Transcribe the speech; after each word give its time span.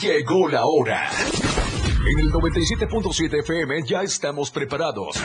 Llegó 0.00 0.48
la 0.48 0.64
hora. 0.64 1.10
En 2.10 2.18
el 2.18 2.32
97.7 2.32 3.40
FM 3.40 3.82
ya 3.86 4.02
estamos 4.02 4.50
preparados. 4.50 5.16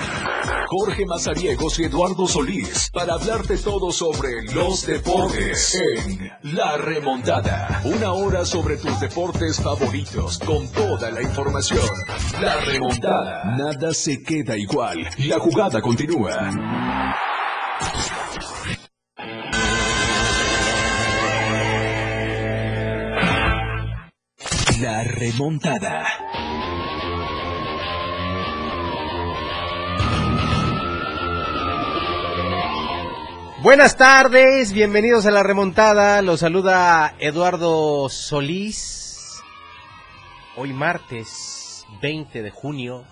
Jorge 0.68 1.06
Mazariegos 1.06 1.80
y 1.80 1.86
Eduardo 1.86 2.28
Solís 2.28 2.92
para 2.94 3.14
hablarte 3.14 3.58
todo 3.58 3.92
sobre 3.92 4.44
los 4.54 4.86
deportes 4.86 5.76
en 5.76 6.32
La 6.54 6.78
Remontada. 6.78 7.82
Una 7.86 8.14
hora 8.14 8.46
sobre 8.46 8.78
tus 8.78 9.00
deportes 9.00 9.60
favoritos 9.60 10.38
con 10.40 10.68
toda 10.72 11.10
la 11.10 11.22
información. 11.22 11.90
La 12.42 12.60
Remontada. 12.62 13.56
Nada 13.58 13.94
se 13.94 14.22
queda 14.22 14.56
igual. 14.58 15.00
La 15.18 15.40
jugada 15.40 15.82
continúa. 15.82 16.87
Remontada. 25.18 26.06
Buenas 33.64 33.98
tardes, 33.98 34.74
bienvenidos 34.74 35.26
a 35.26 35.32
la 35.32 35.42
remontada. 35.42 36.22
Los 36.22 36.42
saluda 36.42 37.16
Eduardo 37.20 38.08
Solís. 38.10 39.42
Hoy 40.56 40.72
martes 40.74 41.86
20 42.00 42.44
de 42.44 42.52
junio, 42.52 43.04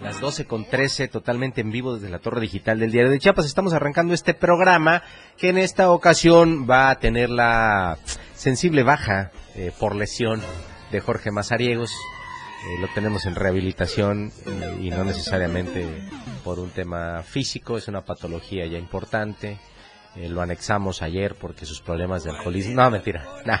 las 0.00 0.20
12 0.20 0.44
con 0.44 0.66
13, 0.66 1.08
totalmente 1.08 1.62
en 1.62 1.70
vivo 1.70 1.94
desde 1.94 2.10
la 2.10 2.18
torre 2.18 2.42
digital 2.42 2.78
del 2.78 2.92
Diario 2.92 3.10
de 3.10 3.18
Chiapas. 3.18 3.46
Estamos 3.46 3.72
arrancando 3.72 4.12
este 4.12 4.34
programa 4.34 5.02
que 5.38 5.48
en 5.48 5.56
esta 5.56 5.90
ocasión 5.90 6.68
va 6.68 6.90
a 6.90 6.98
tener 6.98 7.30
la 7.30 7.96
sensible 8.34 8.82
baja 8.82 9.30
eh, 9.54 9.72
por 9.78 9.96
lesión 9.96 10.42
Jorge 11.00 11.30
Mazariegos. 11.30 11.90
Eh, 11.90 12.80
lo 12.80 12.88
tenemos 12.88 13.26
en 13.26 13.34
rehabilitación 13.34 14.32
eh, 14.46 14.78
y 14.80 14.90
no 14.90 15.04
necesariamente 15.04 15.86
por 16.42 16.58
un 16.58 16.70
tema 16.70 17.22
físico, 17.22 17.76
es 17.76 17.88
una 17.88 18.04
patología 18.04 18.66
ya 18.66 18.78
importante. 18.78 19.58
Eh, 20.16 20.28
lo 20.28 20.40
anexamos 20.40 21.02
ayer 21.02 21.34
porque 21.34 21.66
sus 21.66 21.80
problemas 21.80 22.24
de 22.24 22.30
alcoholismo. 22.30 22.74
No, 22.74 22.90
mentira. 22.90 23.24
Nah. 23.44 23.58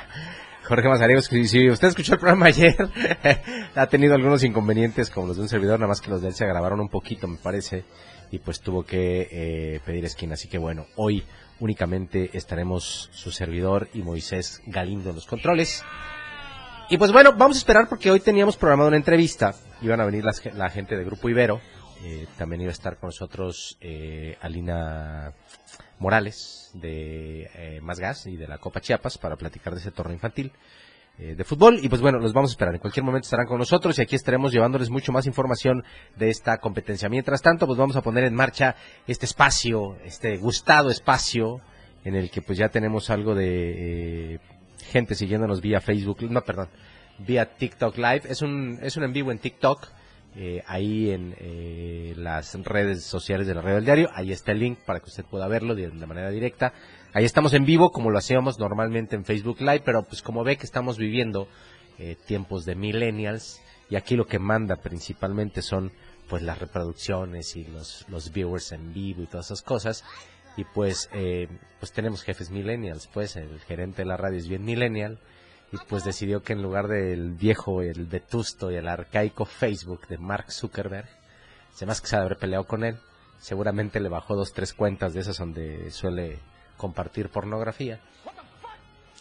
Jorge 0.66 0.88
Mazariegos, 0.88 1.26
si 1.26 1.68
usted 1.70 1.88
escuchó 1.88 2.14
el 2.14 2.18
programa 2.18 2.46
ayer, 2.46 2.76
ha 3.74 3.86
tenido 3.86 4.14
algunos 4.14 4.42
inconvenientes 4.42 5.10
como 5.10 5.28
los 5.28 5.36
de 5.36 5.42
un 5.42 5.48
servidor, 5.48 5.78
nada 5.78 5.88
más 5.88 6.00
que 6.00 6.10
los 6.10 6.22
de 6.22 6.28
él 6.28 6.34
se 6.34 6.44
agravaron 6.44 6.80
un 6.80 6.88
poquito, 6.88 7.28
me 7.28 7.36
parece, 7.36 7.84
y 8.32 8.40
pues 8.40 8.60
tuvo 8.60 8.84
que 8.84 9.28
eh, 9.30 9.80
pedir 9.84 10.04
esquina. 10.04 10.34
Así 10.34 10.48
que 10.48 10.58
bueno, 10.58 10.86
hoy 10.96 11.24
únicamente 11.60 12.30
estaremos 12.32 13.08
su 13.12 13.30
servidor 13.30 13.88
y 13.94 14.02
Moisés 14.02 14.60
Galindo 14.66 15.10
en 15.10 15.16
los 15.16 15.26
controles. 15.26 15.84
Y 16.88 16.98
pues 16.98 17.10
bueno, 17.10 17.32
vamos 17.36 17.56
a 17.56 17.58
esperar 17.58 17.88
porque 17.88 18.12
hoy 18.12 18.20
teníamos 18.20 18.56
programado 18.56 18.88
una 18.88 18.96
entrevista. 18.96 19.56
Iban 19.82 20.00
a 20.00 20.04
venir 20.04 20.24
las, 20.24 20.44
la 20.54 20.70
gente 20.70 20.96
de 20.96 21.02
Grupo 21.04 21.28
Ibero. 21.28 21.60
Eh, 22.04 22.28
también 22.38 22.60
iba 22.60 22.70
a 22.70 22.72
estar 22.72 22.96
con 22.98 23.08
nosotros 23.08 23.76
eh, 23.80 24.38
Alina 24.40 25.32
Morales 25.98 26.70
de 26.74 27.50
eh, 27.54 27.80
Más 27.82 27.98
Gas 27.98 28.26
y 28.26 28.36
de 28.36 28.46
la 28.46 28.58
Copa 28.58 28.80
Chiapas 28.80 29.18
para 29.18 29.34
platicar 29.34 29.74
de 29.74 29.80
ese 29.80 29.90
torneo 29.90 30.14
infantil 30.14 30.52
eh, 31.18 31.34
de 31.34 31.42
fútbol. 31.42 31.80
Y 31.82 31.88
pues 31.88 32.00
bueno, 32.00 32.20
los 32.20 32.32
vamos 32.32 32.50
a 32.50 32.52
esperar. 32.52 32.74
En 32.74 32.80
cualquier 32.80 33.02
momento 33.02 33.24
estarán 33.24 33.46
con 33.46 33.58
nosotros 33.58 33.98
y 33.98 34.02
aquí 34.02 34.14
estaremos 34.14 34.52
llevándoles 34.52 34.88
mucho 34.88 35.10
más 35.10 35.26
información 35.26 35.82
de 36.16 36.30
esta 36.30 36.58
competencia. 36.58 37.08
Mientras 37.08 37.42
tanto, 37.42 37.66
pues 37.66 37.80
vamos 37.80 37.96
a 37.96 38.02
poner 38.02 38.22
en 38.22 38.34
marcha 38.34 38.76
este 39.08 39.26
espacio, 39.26 39.96
este 40.04 40.36
gustado 40.36 40.90
espacio 40.90 41.60
en 42.04 42.14
el 42.14 42.30
que 42.30 42.42
pues 42.42 42.56
ya 42.56 42.68
tenemos 42.68 43.10
algo 43.10 43.34
de 43.34 44.34
eh, 44.34 44.38
gente 44.96 45.14
siguiéndonos 45.14 45.60
vía 45.60 45.82
Facebook, 45.82 46.22
no, 46.30 46.40
perdón, 46.40 46.68
vía 47.18 47.44
TikTok 47.44 47.98
Live. 47.98 48.22
Es 48.30 48.40
un, 48.40 48.78
es 48.80 48.96
un 48.96 49.04
en 49.04 49.12
vivo 49.12 49.30
en 49.30 49.38
TikTok. 49.38 49.88
Eh, 50.38 50.62
ahí 50.66 51.10
en 51.10 51.34
eh, 51.38 52.12
las 52.16 52.54
redes 52.62 53.04
sociales 53.04 53.46
de 53.46 53.54
la 53.54 53.60
radio 53.60 53.76
del 53.76 53.84
diario. 53.84 54.10
Ahí 54.14 54.32
está 54.32 54.52
el 54.52 54.60
link 54.60 54.78
para 54.86 55.00
que 55.00 55.06
usted 55.06 55.24
pueda 55.24 55.48
verlo 55.48 55.74
de, 55.74 55.88
de, 55.88 56.06
manera 56.06 56.30
directa. 56.30 56.72
Ahí 57.12 57.24
estamos 57.24 57.52
en 57.52 57.66
vivo 57.66 57.90
como 57.90 58.10
lo 58.10 58.18
hacíamos 58.18 58.58
normalmente 58.58 59.16
en 59.16 59.24
Facebook 59.24 59.60
Live, 59.60 59.82
pero 59.84 60.02
pues 60.02 60.22
como 60.22 60.44
ve 60.44 60.56
que 60.56 60.64
estamos 60.64 60.96
viviendo 60.96 61.48
eh, 61.98 62.16
tiempos 62.26 62.64
de 62.64 62.74
millennials 62.74 63.62
y 63.90 63.96
aquí 63.96 64.16
lo 64.16 64.26
que 64.26 64.38
manda 64.38 64.76
principalmente 64.76 65.62
son 65.62 65.92
pues 66.28 66.42
las 66.42 66.58
reproducciones 66.58 67.54
y 67.56 67.64
los, 67.64 68.06
los 68.08 68.32
viewers 68.32 68.72
en 68.72 68.92
vivo 68.92 69.22
y 69.22 69.26
todas 69.26 69.46
esas 69.46 69.62
cosas. 69.62 70.04
Y 70.56 70.64
pues, 70.64 71.10
eh, 71.12 71.48
pues 71.78 71.92
tenemos 71.92 72.22
jefes 72.22 72.50
millennials, 72.50 73.08
pues 73.12 73.36
el 73.36 73.60
gerente 73.60 74.02
de 74.02 74.06
la 74.06 74.16
radio 74.16 74.38
es 74.38 74.48
bien 74.48 74.64
millennial 74.64 75.18
y 75.72 75.76
pues 75.88 76.04
decidió 76.04 76.42
que 76.42 76.52
en 76.52 76.62
lugar 76.62 76.88
del 76.88 77.32
viejo, 77.32 77.82
el 77.82 78.06
vetusto 78.06 78.70
y 78.70 78.76
el 78.76 78.88
arcaico 78.88 79.44
Facebook 79.44 80.06
de 80.08 80.18
Mark 80.18 80.50
Zuckerberg, 80.50 81.08
se 81.74 81.86
más 81.86 82.00
que 82.00 82.06
se 82.06 82.16
haber 82.16 82.38
peleado 82.38 82.64
con 82.64 82.84
él, 82.84 82.98
seguramente 83.38 84.00
le 84.00 84.08
bajó 84.08 84.34
dos, 84.34 84.52
tres 84.52 84.72
cuentas 84.72 85.12
de 85.12 85.20
esas 85.20 85.38
donde 85.38 85.90
suele 85.90 86.38
compartir 86.76 87.28
pornografía. 87.28 88.00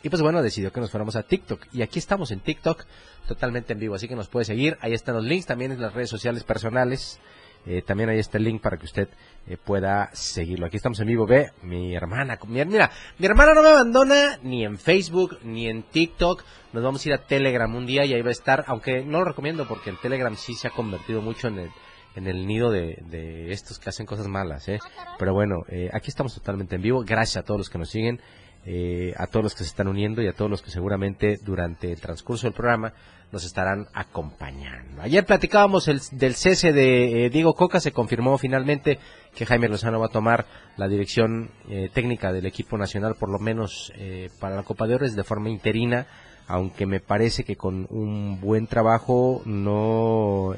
Y 0.03 0.09
pues 0.09 0.21
bueno, 0.21 0.43
decidió 0.43 0.71
que 0.71 0.79
nos 0.79 0.91
fuéramos 0.91 1.15
a 1.15 1.23
TikTok. 1.23 1.65
Y 1.73 1.81
aquí 1.81 1.97
estamos 1.97 2.29
en 2.29 2.39
TikTok, 2.39 2.85
totalmente 3.27 3.73
en 3.73 3.79
vivo, 3.79 3.95
así 3.95 4.07
que 4.07 4.15
nos 4.15 4.27
puede 4.27 4.45
seguir. 4.45 4.77
Ahí 4.81 4.93
están 4.93 5.15
los 5.15 5.23
links 5.23 5.47
también 5.47 5.71
en 5.71 5.81
las 5.81 5.93
redes 5.93 6.11
sociales 6.11 6.43
personales. 6.43 7.19
Eh, 7.65 7.81
también 7.81 8.09
ahí 8.09 8.19
está 8.19 8.37
el 8.37 8.43
link 8.43 8.61
para 8.61 8.77
que 8.77 8.85
usted 8.85 9.09
eh, 9.47 9.57
pueda 9.57 10.09
seguirlo. 10.13 10.67
Aquí 10.67 10.77
estamos 10.77 10.99
en 10.99 11.07
vivo. 11.07 11.25
Ve, 11.25 11.51
mi 11.63 11.95
hermana, 11.95 12.37
mi, 12.47 12.63
mira, 12.65 12.91
mi 13.17 13.25
hermana 13.25 13.53
no 13.53 13.63
me 13.63 13.69
abandona 13.69 14.37
ni 14.43 14.63
en 14.63 14.77
Facebook 14.77 15.39
ni 15.43 15.67
en 15.67 15.83
TikTok. 15.83 16.43
Nos 16.73 16.83
vamos 16.83 17.05
a 17.05 17.09
ir 17.09 17.15
a 17.15 17.25
Telegram 17.25 17.73
un 17.73 17.85
día 17.85 18.05
y 18.05 18.13
ahí 18.13 18.21
va 18.21 18.29
a 18.29 18.33
estar, 18.33 18.65
aunque 18.67 19.03
no 19.03 19.19
lo 19.19 19.25
recomiendo 19.25 19.67
porque 19.67 19.89
el 19.89 19.97
Telegram 19.99 20.35
sí 20.35 20.53
se 20.53 20.67
ha 20.67 20.71
convertido 20.71 21.21
mucho 21.21 21.47
en 21.47 21.59
el, 21.59 21.71
en 22.15 22.27
el 22.27 22.45
nido 22.45 22.69
de, 22.69 22.99
de 23.07 23.51
estos 23.51 23.79
que 23.79 23.89
hacen 23.89 24.05
cosas 24.05 24.27
malas, 24.27 24.67
¿eh? 24.67 24.79
Pero 25.17 25.33
bueno, 25.33 25.63
eh, 25.69 25.89
aquí 25.93 26.09
estamos 26.09 26.35
totalmente 26.35 26.75
en 26.75 26.81
vivo. 26.81 27.03
Gracias 27.05 27.37
a 27.37 27.43
todos 27.43 27.59
los 27.59 27.69
que 27.69 27.77
nos 27.77 27.89
siguen. 27.89 28.19
Eh, 28.67 29.13
a 29.17 29.27
todos 29.27 29.43
los 29.43 29.53
que 29.53 29.59
se 29.59 29.69
están 29.69 29.87
uniendo 29.87 30.23
y 30.23 30.27
a 30.27 30.33
todos 30.33 30.49
los 30.49 30.63
que 30.63 30.71
seguramente 30.71 31.37
durante 31.43 31.91
el 31.91 32.01
transcurso 32.01 32.47
del 32.47 32.55
programa 32.55 32.93
nos 33.35 33.43
estarán 33.43 33.89
acompañando. 33.93 35.01
Ayer 35.01 35.25
platicábamos 35.25 35.89
el, 35.89 35.99
del 36.13 36.35
cese 36.35 36.71
de 36.71 37.25
eh, 37.25 37.29
Diego 37.29 37.53
Coca, 37.53 37.81
se 37.81 37.91
confirmó 37.91 38.37
finalmente 38.37 38.97
que 39.35 39.45
Jaime 39.45 39.67
Lozano 39.67 39.99
va 39.99 40.05
a 40.05 40.09
tomar 40.09 40.45
la 40.77 40.87
dirección 40.87 41.51
eh, 41.67 41.89
técnica 41.93 42.31
del 42.31 42.45
equipo 42.45 42.77
nacional, 42.77 43.15
por 43.19 43.27
lo 43.27 43.37
menos 43.37 43.91
eh, 43.97 44.29
para 44.39 44.55
la 44.55 44.63
Copa 44.63 44.87
de 44.87 44.95
Oro, 44.95 45.09
de 45.09 45.23
forma 45.25 45.49
interina, 45.49 46.07
aunque 46.47 46.85
me 46.85 47.01
parece 47.01 47.43
que 47.43 47.57
con 47.57 47.87
un 47.89 48.39
buen 48.39 48.67
trabajo 48.67 49.41
no 49.43 50.55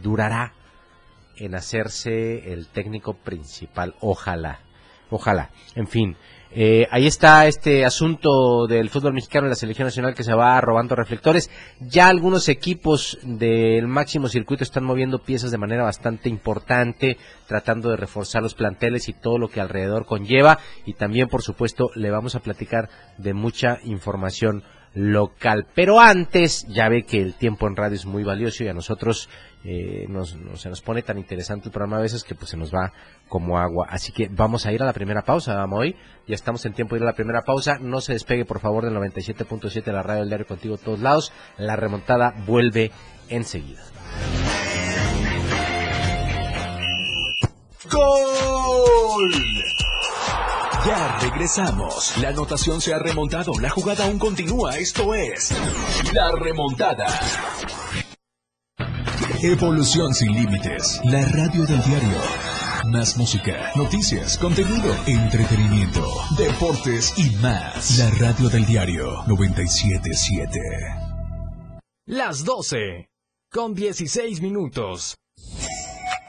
durará 0.00 0.52
en 1.36 1.56
hacerse 1.56 2.52
el 2.52 2.68
técnico 2.68 3.14
principal, 3.14 3.96
ojalá, 3.98 4.60
ojalá, 5.10 5.50
en 5.74 5.88
fin. 5.88 6.16
Eh, 6.56 6.86
ahí 6.92 7.08
está 7.08 7.48
este 7.48 7.84
asunto 7.84 8.68
del 8.68 8.88
fútbol 8.88 9.12
mexicano 9.12 9.46
en 9.46 9.50
la 9.50 9.56
selección 9.56 9.86
nacional 9.86 10.14
que 10.14 10.22
se 10.22 10.34
va 10.34 10.60
robando 10.60 10.94
reflectores. 10.94 11.50
Ya 11.80 12.06
algunos 12.06 12.48
equipos 12.48 13.18
del 13.24 13.88
máximo 13.88 14.28
circuito 14.28 14.62
están 14.62 14.84
moviendo 14.84 15.18
piezas 15.18 15.50
de 15.50 15.58
manera 15.58 15.82
bastante 15.82 16.28
importante, 16.28 17.18
tratando 17.48 17.90
de 17.90 17.96
reforzar 17.96 18.42
los 18.42 18.54
planteles 18.54 19.08
y 19.08 19.14
todo 19.14 19.36
lo 19.36 19.48
que 19.48 19.60
alrededor 19.60 20.06
conlleva. 20.06 20.60
Y 20.86 20.94
también, 20.94 21.26
por 21.26 21.42
supuesto, 21.42 21.90
le 21.96 22.12
vamos 22.12 22.36
a 22.36 22.40
platicar 22.40 22.88
de 23.18 23.34
mucha 23.34 23.80
información 23.82 24.62
local. 24.94 25.66
Pero 25.74 26.00
antes, 26.00 26.66
ya 26.68 26.88
ve 26.88 27.02
que 27.02 27.20
el 27.20 27.34
tiempo 27.34 27.66
en 27.66 27.76
radio 27.76 27.96
es 27.96 28.06
muy 28.06 28.24
valioso 28.24 28.64
y 28.64 28.68
a 28.68 28.72
nosotros 28.72 29.28
eh, 29.64 30.06
nos, 30.08 30.36
se 30.54 30.68
nos 30.68 30.80
pone 30.82 31.02
tan 31.02 31.18
interesante 31.18 31.68
el 31.68 31.72
programa 31.72 31.98
a 31.98 32.02
veces 32.02 32.22
que 32.22 32.34
pues 32.34 32.50
se 32.50 32.56
nos 32.56 32.72
va 32.72 32.92
como 33.28 33.58
agua. 33.58 33.86
Así 33.90 34.12
que 34.12 34.28
vamos 34.28 34.66
a 34.66 34.72
ir 34.72 34.82
a 34.82 34.86
la 34.86 34.92
primera 34.92 35.22
pausa, 35.22 35.54
vamos 35.54 35.80
hoy. 35.80 35.96
Ya 36.26 36.34
estamos 36.34 36.64
en 36.64 36.74
tiempo 36.74 36.94
de 36.94 37.00
ir 37.00 37.02
a 37.02 37.10
la 37.10 37.16
primera 37.16 37.42
pausa. 37.42 37.78
No 37.80 38.00
se 38.00 38.12
despegue 38.12 38.44
por 38.44 38.60
favor 38.60 38.84
del 38.84 38.94
97.7 38.94 39.82
de 39.82 39.92
la 39.92 40.02
radio 40.02 40.20
del 40.20 40.28
diario 40.28 40.46
contigo 40.46 40.76
todos 40.78 41.00
lados. 41.00 41.32
La 41.58 41.76
remontada 41.76 42.34
vuelve 42.46 42.90
enseguida. 43.28 43.82
¡Gol! 47.90 49.73
Ya 50.86 51.18
regresamos. 51.18 52.14
La 52.18 52.28
anotación 52.28 52.78
se 52.78 52.92
ha 52.92 52.98
remontado. 52.98 53.52
La 53.58 53.70
jugada 53.70 54.04
aún 54.04 54.18
continúa. 54.18 54.76
Esto 54.76 55.14
es 55.14 55.50
La 56.12 56.30
Remontada. 56.32 57.06
Evolución 59.42 60.12
sin 60.12 60.32
límites. 60.32 61.00
La 61.04 61.24
radio 61.24 61.64
del 61.64 61.82
diario. 61.84 62.18
Más 62.92 63.16
música, 63.16 63.72
noticias, 63.76 64.36
contenido, 64.36 64.94
entretenimiento, 65.06 66.06
deportes 66.36 67.14
y 67.16 67.30
más. 67.36 67.98
La 67.98 68.10
radio 68.10 68.50
del 68.50 68.66
diario 68.66 69.24
977. 69.26 70.60
Las 72.06 72.44
12. 72.44 73.08
Con 73.50 73.72
16 73.72 74.42
minutos. 74.42 75.16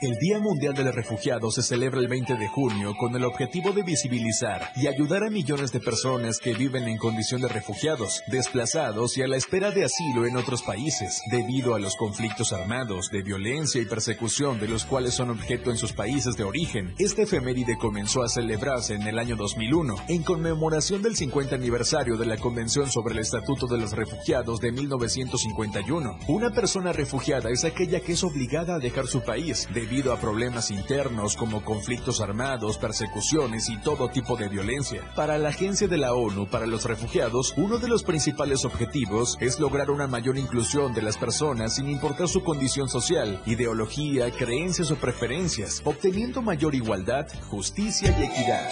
El 0.06 0.20
Día 0.20 0.38
Mundial 0.38 0.76
del 0.76 0.94
Refugiado 0.94 1.50
se 1.50 1.64
celebra 1.64 2.00
el 2.00 2.08
20 2.08 2.36
de 2.36 2.48
junio 2.48 2.94
con 2.96 3.16
el 3.16 3.24
objetivo 3.24 3.72
de 3.72 3.82
visibilizar 3.82 4.70
y 4.76 4.86
ayudar 4.86 5.24
a 5.24 5.32
millones 5.32 5.72
de 5.72 5.80
personas 5.80 6.38
que 6.38 6.54
viven 6.54 6.88
en 6.88 7.00
condición 7.00 7.42
de 7.42 7.48
refugiados, 7.48 8.22
desplazados 8.28 9.18
y 9.18 9.24
a 9.24 9.28
la 9.28 9.36
espera 9.36 9.72
de 9.72 9.84
asilo 9.84 10.28
en 10.28 10.38
otros 10.38 10.62
países, 10.62 11.24
debido 11.32 11.74
a 11.74 11.80
los 11.80 11.96
conflictos 11.96 12.54
armados, 12.54 13.10
de 13.10 13.24
violencia 13.24 13.82
y 13.82 13.86
persecución 13.86 14.60
de 14.60 14.68
los 14.68 14.86
cuales 14.86 15.16
son 15.16 15.32
objeto 15.32 15.72
en 15.72 15.78
sus 15.78 15.92
países 15.92 16.38
de 16.38 16.44
origen. 16.44 16.94
Este 17.00 17.24
efeméride 17.24 17.76
comenzó 17.76 18.22
a 18.22 18.30
celebrarse 18.30 18.94
en 18.94 19.08
el 19.08 19.18
año 19.18 19.36
2001, 19.36 19.96
en 20.08 20.22
conmemoración 20.22 21.02
del 21.02 21.16
50 21.16 21.56
aniversario 21.56 22.16
de 22.16 22.28
la 22.28 22.38
Convención 22.38 22.92
sobre 22.92 23.16
el 23.16 23.22
Estatuto 23.22 23.66
de 23.66 23.80
los 23.80 23.94
Refugiados 23.94 24.60
de 24.60 24.72
1951. 24.72 26.20
Una 26.28 26.52
persona 26.52 26.94
refugiada 26.94 27.50
es 27.50 27.66
aquella 27.66 28.02
que 28.02 28.12
es 28.12 28.24
obligada 28.24 28.76
a 28.76 28.80
dejar 28.80 29.08
su 29.08 29.24
país, 29.24 29.68
de 29.74 29.95
debido 29.96 30.12
a 30.12 30.20
problemas 30.20 30.72
internos 30.72 31.38
como 31.38 31.64
conflictos 31.64 32.20
armados, 32.20 32.78
persecuciones 32.78 33.70
y 33.70 33.78
todo 33.78 34.10
tipo 34.10 34.36
de 34.36 34.50
violencia. 34.50 35.10
Para 35.16 35.38
la 35.38 35.50
Agencia 35.50 35.88
de 35.88 35.98
la 35.98 36.14
ONU 36.14 36.50
para 36.50 36.66
los 36.66 36.84
Refugiados, 36.84 37.54
uno 37.56 37.78
de 37.78 37.88
los 37.88 38.04
principales 38.04 38.66
objetivos 38.66 39.38
es 39.40 39.58
lograr 39.58 39.90
una 39.90 40.06
mayor 40.06 40.38
inclusión 40.38 40.94
de 40.94 41.02
las 41.02 41.18
personas 41.18 41.76
sin 41.76 41.88
importar 41.88 42.28
su 42.28 42.44
condición 42.44 42.90
social, 42.90 43.42
ideología, 43.46 44.30
creencias 44.32 44.92
o 44.92 44.98
preferencias, 44.98 45.82
obteniendo 45.86 46.42
mayor 46.42 46.76
igualdad, 46.76 47.28
justicia 47.50 48.14
y 48.20 48.24
equidad. 48.24 48.70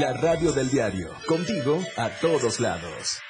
La 0.00 0.14
radio 0.14 0.50
del 0.50 0.68
diario, 0.68 1.10
contigo 1.28 1.80
a 1.96 2.08
todos 2.20 2.58
lados. 2.58 3.20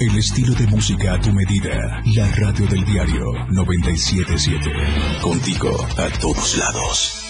El 0.00 0.16
estilo 0.16 0.54
de 0.54 0.64
música 0.68 1.14
a 1.14 1.20
tu 1.20 1.32
medida. 1.32 2.00
La 2.14 2.30
radio 2.30 2.68
del 2.68 2.84
diario 2.84 3.32
977. 3.48 4.70
Contigo 5.20 5.70
a 5.96 6.20
todos 6.20 6.56
lados. 6.56 7.24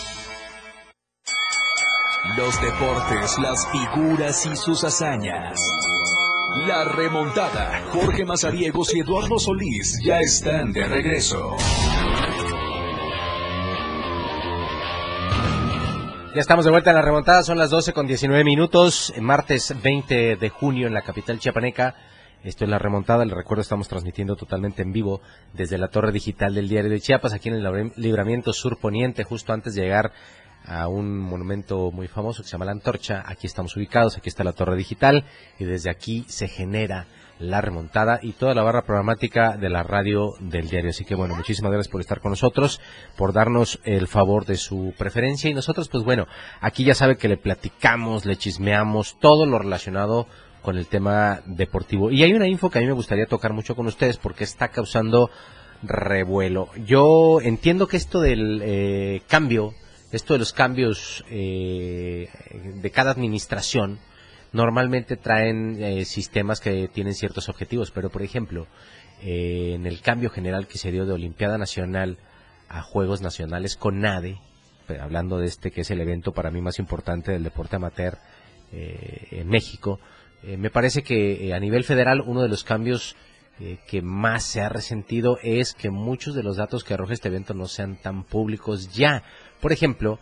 Los 2.36 2.60
deportes, 2.60 3.38
las 3.38 3.66
figuras 3.72 4.44
y 4.44 4.54
sus 4.54 4.84
hazañas. 4.84 5.58
La 6.66 6.84
remontada. 6.84 7.84
Jorge 7.90 8.26
Mazariegos 8.26 8.94
y 8.94 9.00
Eduardo 9.00 9.38
Solís 9.38 9.98
ya 10.04 10.20
están 10.20 10.70
de 10.70 10.84
regreso. 10.84 11.56
Ya 16.34 16.40
estamos 16.42 16.66
de 16.66 16.70
vuelta 16.70 16.90
en 16.90 16.96
la 16.96 17.02
remontada, 17.02 17.42
son 17.44 17.56
las 17.56 17.70
12 17.70 17.94
con 17.94 18.06
19 18.06 18.44
minutos, 18.44 19.14
martes 19.18 19.74
20 19.82 20.36
de 20.36 20.48
junio 20.50 20.86
en 20.86 20.92
la 20.92 21.00
capital 21.00 21.38
chiapaneca. 21.38 21.94
Esto 22.44 22.64
es 22.64 22.70
la 22.70 22.78
remontada, 22.78 23.24
les 23.24 23.34
recuerdo 23.34 23.62
estamos 23.62 23.88
transmitiendo 23.88 24.36
totalmente 24.36 24.82
en 24.82 24.92
vivo 24.92 25.20
desde 25.54 25.76
la 25.76 25.88
torre 25.88 26.12
digital 26.12 26.54
del 26.54 26.68
diario 26.68 26.90
de 26.90 27.00
Chiapas, 27.00 27.32
aquí 27.32 27.48
en 27.48 27.56
el 27.56 27.92
libramiento 27.96 28.52
sur 28.52 28.78
poniente, 28.78 29.24
justo 29.24 29.52
antes 29.52 29.74
de 29.74 29.82
llegar 29.82 30.12
a 30.64 30.86
un 30.86 31.18
monumento 31.18 31.90
muy 31.90 32.06
famoso 32.06 32.42
que 32.42 32.48
se 32.48 32.52
llama 32.52 32.66
La 32.66 32.72
Antorcha. 32.72 33.24
Aquí 33.26 33.48
estamos 33.48 33.76
ubicados, 33.76 34.16
aquí 34.16 34.28
está 34.28 34.44
la 34.44 34.52
torre 34.52 34.76
digital 34.76 35.24
y 35.58 35.64
desde 35.64 35.90
aquí 35.90 36.24
se 36.28 36.46
genera 36.46 37.06
la 37.40 37.60
remontada 37.60 38.18
y 38.22 38.32
toda 38.32 38.54
la 38.54 38.62
barra 38.62 38.82
programática 38.82 39.56
de 39.56 39.70
la 39.70 39.82
radio 39.82 40.34
del 40.40 40.68
diario. 40.68 40.90
Así 40.90 41.04
que 41.04 41.14
bueno, 41.14 41.34
muchísimas 41.34 41.72
gracias 41.72 41.90
por 41.90 42.00
estar 42.00 42.20
con 42.20 42.30
nosotros, 42.30 42.80
por 43.16 43.32
darnos 43.32 43.80
el 43.84 44.06
favor 44.06 44.44
de 44.44 44.56
su 44.56 44.94
preferencia 44.96 45.50
y 45.50 45.54
nosotros 45.54 45.88
pues 45.88 46.04
bueno, 46.04 46.26
aquí 46.60 46.84
ya 46.84 46.94
sabe 46.94 47.16
que 47.16 47.28
le 47.28 47.36
platicamos, 47.36 48.26
le 48.26 48.36
chismeamos 48.36 49.18
todo 49.18 49.46
lo 49.46 49.58
relacionado 49.58 50.26
con 50.62 50.76
el 50.76 50.86
tema 50.86 51.42
deportivo. 51.46 52.10
Y 52.10 52.22
hay 52.22 52.32
una 52.32 52.48
info 52.48 52.70
que 52.70 52.78
a 52.78 52.80
mí 52.80 52.86
me 52.86 52.92
gustaría 52.92 53.26
tocar 53.26 53.52
mucho 53.52 53.74
con 53.74 53.86
ustedes 53.86 54.18
porque 54.18 54.44
está 54.44 54.68
causando 54.68 55.30
revuelo. 55.82 56.70
Yo 56.84 57.40
entiendo 57.40 57.86
que 57.86 57.96
esto 57.96 58.20
del 58.20 58.60
eh, 58.62 59.22
cambio, 59.28 59.74
esto 60.12 60.32
de 60.32 60.38
los 60.38 60.52
cambios 60.52 61.24
eh, 61.30 62.28
de 62.80 62.90
cada 62.90 63.10
administración, 63.10 63.98
normalmente 64.52 65.16
traen 65.16 65.82
eh, 65.82 66.04
sistemas 66.04 66.60
que 66.60 66.88
tienen 66.88 67.14
ciertos 67.14 67.48
objetivos, 67.48 67.90
pero 67.90 68.10
por 68.10 68.22
ejemplo, 68.22 68.66
en 69.20 69.86
el 69.86 70.00
cambio 70.00 70.30
general 70.30 70.68
que 70.68 70.78
se 70.78 70.92
dio 70.92 71.04
de 71.04 71.12
Olimpiada 71.12 71.58
Nacional 71.58 72.18
a 72.68 72.82
Juegos 72.82 73.20
Nacionales 73.20 73.76
con 73.76 74.00
NADE, 74.00 74.38
hablando 75.00 75.38
de 75.38 75.46
este 75.46 75.70
que 75.70 75.80
es 75.80 75.90
el 75.90 76.00
evento 76.00 76.32
para 76.32 76.50
mí 76.52 76.60
más 76.60 76.78
importante 76.78 77.32
del 77.32 77.42
deporte 77.42 77.76
amateur 77.76 78.18
en 78.70 79.48
México, 79.48 79.98
eh, 80.42 80.56
me 80.56 80.70
parece 80.70 81.02
que 81.02 81.48
eh, 81.48 81.54
a 81.54 81.60
nivel 81.60 81.84
federal 81.84 82.22
uno 82.24 82.42
de 82.42 82.48
los 82.48 82.62
cambios 82.62 83.16
eh, 83.60 83.78
que 83.88 84.02
más 84.02 84.44
se 84.44 84.60
ha 84.60 84.68
resentido 84.68 85.38
es 85.42 85.74
que 85.74 85.90
muchos 85.90 86.34
de 86.34 86.44
los 86.44 86.56
datos 86.56 86.84
que 86.84 86.94
arroja 86.94 87.14
este 87.14 87.28
evento 87.28 87.54
no 87.54 87.66
sean 87.66 87.96
tan 87.96 88.22
públicos 88.22 88.92
ya. 88.94 89.24
Por 89.60 89.72
ejemplo, 89.72 90.18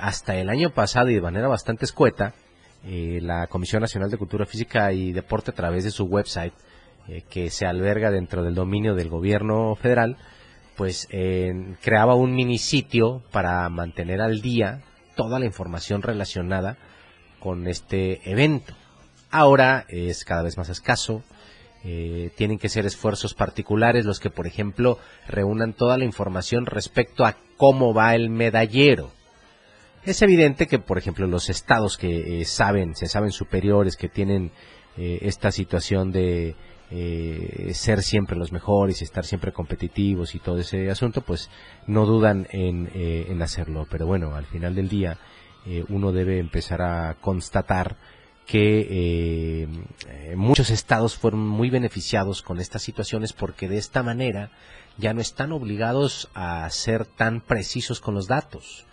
hasta 0.00 0.36
el 0.36 0.48
año 0.48 0.70
pasado 0.70 1.08
y 1.08 1.14
de 1.14 1.20
manera 1.20 1.46
bastante 1.46 1.84
escueta, 1.84 2.34
la 2.84 3.46
Comisión 3.46 3.80
Nacional 3.80 4.10
de 4.10 4.18
Cultura 4.18 4.44
Física 4.44 4.92
y 4.92 5.12
Deporte 5.12 5.52
a 5.52 5.54
través 5.54 5.84
de 5.84 5.92
su 5.92 6.04
website, 6.04 6.52
que 7.28 7.50
se 7.50 7.66
alberga 7.66 8.10
dentro 8.10 8.42
del 8.42 8.56
dominio 8.56 8.94
del 8.96 9.08
gobierno 9.08 9.76
federal, 9.76 10.16
pues 10.76 11.08
creaba 11.80 12.14
un 12.16 12.34
mini 12.34 12.58
sitio 12.58 13.22
para 13.30 13.68
mantener 13.68 14.20
al 14.20 14.40
día 14.40 14.82
toda 15.14 15.38
la 15.38 15.46
información 15.46 16.02
relacionada 16.02 16.76
con 17.38 17.68
este 17.68 18.20
evento 18.30 18.74
ahora 19.30 19.84
es 19.88 20.24
cada 20.24 20.42
vez 20.42 20.56
más 20.56 20.68
escaso. 20.68 21.22
Eh, 21.82 22.30
tienen 22.36 22.58
que 22.58 22.68
ser 22.68 22.84
esfuerzos 22.84 23.32
particulares 23.32 24.04
los 24.04 24.20
que, 24.20 24.28
por 24.28 24.46
ejemplo, 24.46 24.98
reúnan 25.26 25.72
toda 25.72 25.96
la 25.96 26.04
información 26.04 26.66
respecto 26.66 27.24
a 27.24 27.36
cómo 27.56 27.94
va 27.94 28.14
el 28.14 28.28
medallero. 28.28 29.10
Es 30.04 30.20
evidente 30.20 30.66
que, 30.66 30.78
por 30.78 30.98
ejemplo, 30.98 31.26
los 31.26 31.48
estados 31.48 31.96
que 31.96 32.40
eh, 32.40 32.44
saben, 32.44 32.94
se 32.94 33.06
saben 33.06 33.32
superiores, 33.32 33.96
que 33.96 34.08
tienen 34.08 34.50
eh, 34.96 35.20
esta 35.22 35.50
situación 35.50 36.12
de 36.12 36.54
ser 37.72 38.02
siempre 38.02 38.36
los 38.36 38.50
mejores 38.50 39.00
y 39.00 39.04
estar 39.04 39.24
siempre 39.24 39.52
competitivos 39.52 40.34
y 40.34 40.40
todo 40.40 40.58
ese 40.58 40.90
asunto, 40.90 41.20
pues 41.20 41.48
no 41.86 42.04
dudan 42.04 42.48
en, 42.50 42.90
en 42.92 43.40
hacerlo. 43.42 43.86
Pero 43.88 44.06
bueno, 44.06 44.34
al 44.34 44.44
final 44.46 44.74
del 44.74 44.88
día 44.88 45.16
uno 45.88 46.10
debe 46.10 46.40
empezar 46.40 46.82
a 46.82 47.14
constatar 47.20 47.96
que 48.50 49.68
eh, 50.08 50.34
muchos 50.34 50.70
estados 50.70 51.16
fueron 51.16 51.46
muy 51.46 51.70
beneficiados 51.70 52.42
con 52.42 52.58
estas 52.58 52.82
situaciones 52.82 53.32
porque 53.32 53.68
de 53.68 53.78
esta 53.78 54.02
manera 54.02 54.50
ya 54.98 55.14
no 55.14 55.20
están 55.20 55.52
obligados 55.52 56.28
a 56.34 56.68
ser 56.68 57.04
tan 57.04 57.42
precisos 57.42 58.00
con 58.00 58.14
los 58.14 58.26
datos 58.26 58.86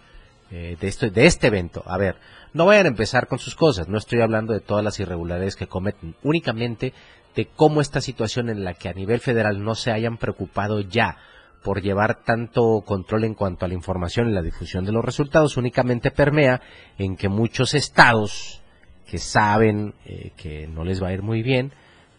eh, 0.51 0.77
de, 0.80 0.88
esto, 0.88 1.09
de 1.09 1.25
este 1.25 1.48
evento. 1.48 1.81
A 1.88 1.98
ver, 1.98 2.18
no 2.54 2.68
vayan 2.68 2.86
a 2.86 2.89
empezar 2.89 3.25
con 3.27 3.39
sus 3.39 3.56
cosas, 3.56 3.88
no 3.88 3.98
estoy 3.98 4.21
hablando 4.21 4.54
de 4.54 4.59
todas 4.59 4.83
las 4.83 5.00
irregularidades 5.00 5.56
que 5.56 5.65
cometen, 5.65 6.15
únicamente 6.21 6.94
de 7.35 7.47
cómo 7.47 7.81
esta 7.81 7.99
situación 7.99 8.49
en 8.49 8.64
la 8.64 8.76
que 8.76 8.90
a 8.90 8.94
nivel 8.94 9.21
federal 9.21 9.64
no 9.64 9.73
se 9.73 9.92
hayan 9.92 10.18
preocupado 10.18 10.81
ya 10.81 11.18
por 11.64 11.81
llevar 11.81 12.23
tanto 12.23 12.83
control 12.85 13.23
en 13.23 13.33
cuanto 13.33 13.66
a 13.66 13.68
la 13.68 13.73
información 13.73 14.30
y 14.30 14.33
la 14.33 14.44
difusión 14.44 14.85
de 14.85 14.92
los 14.92 15.04
resultados 15.04 15.57
únicamente 15.57 16.11
permea 16.11 16.61
en 16.99 17.16
que 17.16 17.28
muchos 17.28 17.73
estados 17.73 18.61
que 19.09 19.18
saben 19.18 19.94
eh, 20.06 20.31
que 20.37 20.68
no 20.68 20.83
les 20.83 21.02
va 21.02 21.07
a 21.07 21.14
ir 21.14 21.23
muy 21.23 21.42
bien, 21.42 21.71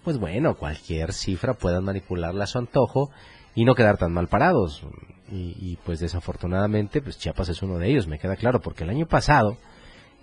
pues 0.02 0.18
bueno, 0.18 0.56
cualquier 0.56 1.12
cifra 1.12 1.54
puedan 1.54 1.84
manipularla 1.84 2.44
a 2.44 2.46
su 2.46 2.58
antojo 2.58 3.10
y 3.54 3.64
no 3.64 3.74
quedar 3.74 3.98
tan 3.98 4.12
mal 4.12 4.28
parados. 4.28 4.82
Y, 5.30 5.76
pues 5.84 6.00
desafortunadamente, 6.00 7.02
pues 7.02 7.18
Chiapas 7.18 7.50
es 7.50 7.62
uno 7.62 7.78
de 7.78 7.90
ellos, 7.90 8.06
me 8.06 8.18
queda 8.18 8.34
claro, 8.34 8.62
porque 8.62 8.84
el 8.84 8.90
año 8.90 9.04
pasado 9.04 9.58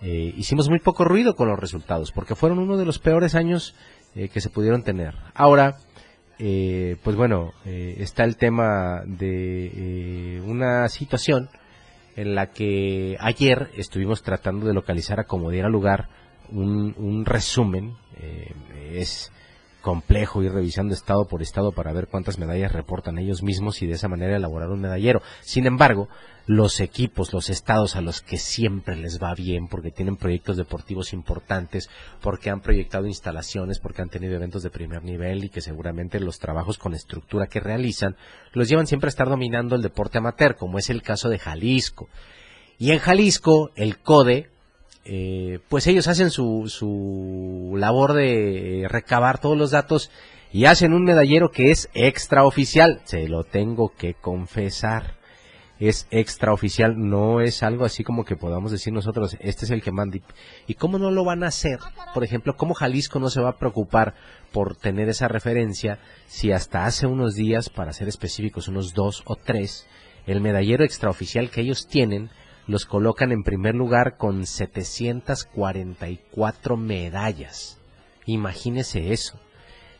eh, 0.02 0.34
hicimos 0.36 0.68
muy 0.68 0.80
poco 0.80 1.06
ruido 1.06 1.36
con 1.36 1.48
los 1.48 1.60
resultados, 1.60 2.12
porque 2.12 2.34
fueron 2.34 2.58
uno 2.58 2.76
de 2.76 2.86
los 2.86 2.98
peores 2.98 3.36
años 3.36 3.76
eh, 4.16 4.30
que 4.30 4.42
se 4.42 4.50
pudieron 4.50 4.82
tener. 4.82 5.14
Ahora, 5.36 5.78
pues 6.38 7.16
bueno, 7.16 7.54
está 7.64 8.24
el 8.24 8.36
tema 8.36 9.04
de 9.06 10.42
una 10.44 10.90
situación 10.90 11.50
en 12.16 12.34
la 12.34 12.48
que 12.48 13.16
ayer 13.20 13.70
estuvimos 13.78 14.24
tratando 14.24 14.66
de 14.66 14.74
localizar 14.74 15.20
a 15.20 15.26
como 15.26 15.52
diera 15.52 15.70
lugar 15.70 16.10
un, 16.50 17.24
resumen. 17.26 17.96
Eh, 18.18 18.54
es 18.94 19.32
complejo 19.86 20.42
ir 20.42 20.52
revisando 20.52 20.96
estado 20.96 21.28
por 21.28 21.44
estado 21.44 21.72
para 21.72 21.94
ver 21.94 22.08
cuántas 22.08 22.40
medallas 22.40 22.72
reportan 22.72 23.20
ellos 23.20 23.44
mismos 23.44 23.84
y 23.84 23.86
de 23.86 23.94
esa 23.94 24.08
manera 24.08 24.36
elaborar 24.36 24.72
un 24.72 24.82
medallero. 24.82 25.22
Sin 25.42 25.68
embargo, 25.68 26.10
los 26.48 26.80
equipos, 26.80 27.34
los 27.34 27.52
estados 27.52 27.96
a 27.96 28.02
los 28.02 28.22
que 28.22 28.38
siempre 28.38 28.96
les 28.96 29.22
va 29.22 29.36
bien 29.36 29.68
porque 29.68 29.92
tienen 29.92 30.16
proyectos 30.16 30.58
deportivos 30.58 31.14
importantes, 31.14 31.88
porque 32.20 32.50
han 32.50 32.62
proyectado 32.62 33.06
instalaciones, 33.06 33.78
porque 33.78 34.02
han 34.02 34.10
tenido 34.10 34.34
eventos 34.34 34.64
de 34.64 34.72
primer 34.72 35.04
nivel 35.04 35.44
y 35.44 35.50
que 35.50 35.62
seguramente 35.62 36.20
los 36.20 36.40
trabajos 36.40 36.80
con 36.80 36.96
estructura 36.96 37.46
que 37.46 37.60
realizan 37.60 38.16
los 38.54 38.68
llevan 38.68 38.88
siempre 38.88 39.10
a 39.10 39.10
estar 39.10 39.30
dominando 39.30 39.76
el 39.76 39.84
deporte 39.84 40.18
amateur, 40.18 40.56
como 40.56 40.80
es 40.80 40.90
el 40.90 41.04
caso 41.04 41.30
de 41.30 41.38
Jalisco. 41.38 42.10
Y 42.80 42.90
en 42.90 42.98
Jalisco, 42.98 43.70
el 43.76 44.00
CODE 44.00 44.50
eh, 45.06 45.60
pues 45.70 45.86
ellos 45.86 46.08
hacen 46.08 46.32
su, 46.32 46.66
su 46.68 47.76
labor 47.78 48.14
de 48.14 48.88
recabar 48.90 49.40
todos 49.40 49.56
los 49.56 49.70
datos 49.70 50.10
y 50.52 50.66
hacen 50.66 50.94
un 50.94 51.04
medallero 51.04 51.52
que 51.52 51.70
es 51.70 51.90
extraoficial, 51.94 53.02
se 53.04 53.28
lo 53.28 53.44
tengo 53.44 53.94
que 53.96 54.16
confesar. 54.16 55.16
Es 55.78 56.08
extraoficial, 56.10 56.96
no 56.98 57.42
es 57.42 57.62
algo 57.62 57.84
así 57.84 58.06
como 58.06 58.24
que 58.24 58.38
podamos 58.38 58.72
decir 58.72 58.94
nosotros, 58.94 59.36
este 59.42 59.66
es 59.66 59.72
el 59.72 59.84
que 59.84 59.92
manda. 59.92 60.18
¿Y 60.66 60.76
cómo 60.76 60.98
no 60.98 61.12
lo 61.12 61.26
van 61.26 61.44
a 61.44 61.48
hacer? 61.48 61.80
Por 62.14 62.24
ejemplo, 62.24 62.56
¿cómo 62.56 62.74
Jalisco 62.74 63.20
no 63.20 63.30
se 63.30 63.42
va 63.42 63.50
a 63.50 63.58
preocupar 63.58 64.16
por 64.54 64.78
tener 64.78 65.10
esa 65.10 65.28
referencia 65.28 66.00
si 66.28 66.54
hasta 66.54 66.86
hace 66.86 67.06
unos 67.06 67.36
días, 67.36 67.70
para 67.70 67.92
ser 67.92 68.08
específicos, 68.08 68.70
unos 68.70 68.94
dos 68.94 69.22
o 69.26 69.36
tres, 69.36 69.86
el 70.26 70.40
medallero 70.40 70.86
extraoficial 70.86 71.50
que 71.50 71.62
ellos 71.62 71.88
tienen 71.88 72.30
los 72.68 72.86
colocan 72.86 73.32
en 73.32 73.44
primer 73.44 73.76
lugar 73.76 74.18
con 74.18 74.46
744 74.46 76.78
medallas. 76.78 77.80
Imagínese 78.26 79.14
eso. 79.14 79.40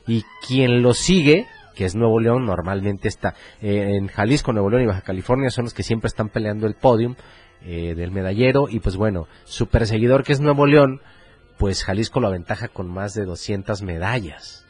Y 0.08 0.24
quien 0.48 0.82
lo 0.82 0.94
sigue, 0.94 1.48
que 1.76 1.86
es 1.86 1.96
Nuevo 1.96 2.20
León, 2.20 2.46
normalmente 2.46 3.08
está 3.08 3.36
eh, 3.62 3.96
en 3.96 4.08
Jalisco, 4.08 4.54
Nuevo 4.54 4.70
León 4.70 4.84
y 4.84 4.88
Baja 4.88 5.02
California, 5.02 5.50
son 5.50 5.66
los 5.66 5.74
que 5.74 5.84
siempre 5.84 6.08
están 6.08 6.30
peleando 6.30 6.68
el 6.68 6.76
podium 6.76 7.16
eh, 7.62 7.96
del 7.96 8.12
medallero. 8.12 8.68
Y 8.70 8.80
pues 8.80 8.96
bueno, 8.96 9.28
su 9.44 9.68
perseguidor, 9.68 10.24
que 10.24 10.34
es 10.34 10.40
Nuevo 10.40 10.66
León, 10.66 11.02
pues 11.58 11.84
Jalisco 11.84 12.20
lo 12.20 12.28
aventaja 12.28 12.68
con 12.68 12.88
más 12.88 13.14
de 13.14 13.26
200 13.26 13.82
medallas. 13.82 14.66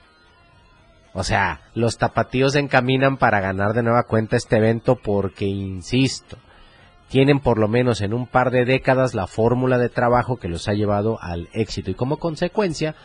O 1.13 1.23
sea, 1.23 1.61
los 1.73 1.97
tapatíos 1.97 2.53
se 2.53 2.59
encaminan 2.59 3.17
para 3.17 3.39
ganar 3.39 3.73
de 3.73 3.83
nueva 3.83 4.03
cuenta 4.03 4.35
este 4.35 4.57
evento 4.57 4.97
porque, 4.97 5.45
insisto, 5.45 6.37
tienen 7.09 7.39
por 7.39 7.59
lo 7.59 7.67
menos 7.67 8.01
en 8.01 8.13
un 8.13 8.27
par 8.27 8.51
de 8.51 8.65
décadas 8.65 9.13
la 9.13 9.27
fórmula 9.27 9.77
de 9.77 9.89
trabajo 9.89 10.37
que 10.37 10.47
los 10.47 10.67
ha 10.67 10.73
llevado 10.73 11.17
al 11.21 11.49
éxito 11.53 11.91
y 11.91 11.95
como 11.95 12.17
consecuencia 12.17 12.95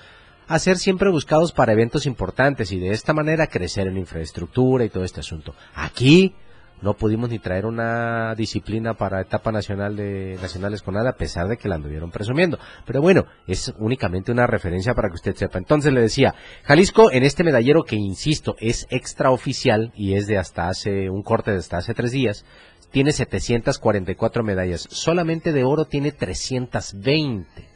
a 0.49 0.59
ser 0.59 0.78
siempre 0.78 1.11
buscados 1.11 1.52
para 1.52 1.73
eventos 1.73 2.07
importantes 2.07 2.73
y 2.73 2.80
de 2.80 2.90
esta 2.90 3.12
manera 3.12 3.47
crecer 3.47 3.87
en 3.87 3.97
infraestructura 3.97 4.85
y 4.85 4.88
todo 4.88 5.04
este 5.04 5.21
asunto. 5.21 5.54
Aquí 5.75 6.35
no 6.83 6.95
pudimos 6.95 7.28
ni 7.28 7.38
traer 7.38 7.66
una 7.66 8.35
disciplina 8.35 8.95
para 8.95 9.21
etapa 9.21 9.52
nacional 9.52 9.97
de 9.97 10.38
nacionales 10.40 10.83
con 10.83 10.95
nada 10.95 11.11
a 11.11 11.16
pesar 11.16 11.47
de 11.47 11.59
que 11.59 11.69
la 11.69 11.75
anduvieron 11.75 12.11
presumiendo. 12.11 12.59
Pero 12.87 13.02
bueno, 13.02 13.26
es 13.47 13.73
únicamente 13.78 14.33
una 14.33 14.47
referencia 14.47 14.95
para 14.95 15.09
que 15.09 15.16
usted 15.16 15.35
sepa. 15.35 15.59
Entonces 15.59 15.92
le 15.92 16.00
decía, 16.00 16.35
Jalisco 16.64 17.12
en 17.12 17.23
este 17.25 17.45
medallero 17.45 17.85
que 17.85 17.97
insisto 17.97 18.57
es 18.59 18.87
extraoficial 18.90 19.92
y 19.95 20.14
es 20.14 20.26
de 20.26 20.38
hasta 20.38 20.69
hace 20.69 21.11
un 21.11 21.23
corte 21.23 21.50
de 21.50 21.59
hasta 21.59 21.76
hace 21.76 21.92
tres 21.92 22.12
días, 22.12 22.47
tiene 22.90 23.12
744 23.12 24.42
medallas. 24.42 24.87
Solamente 24.90 25.52
de 25.52 25.64
oro 25.64 25.85
tiene 25.85 26.12
320 26.12 27.68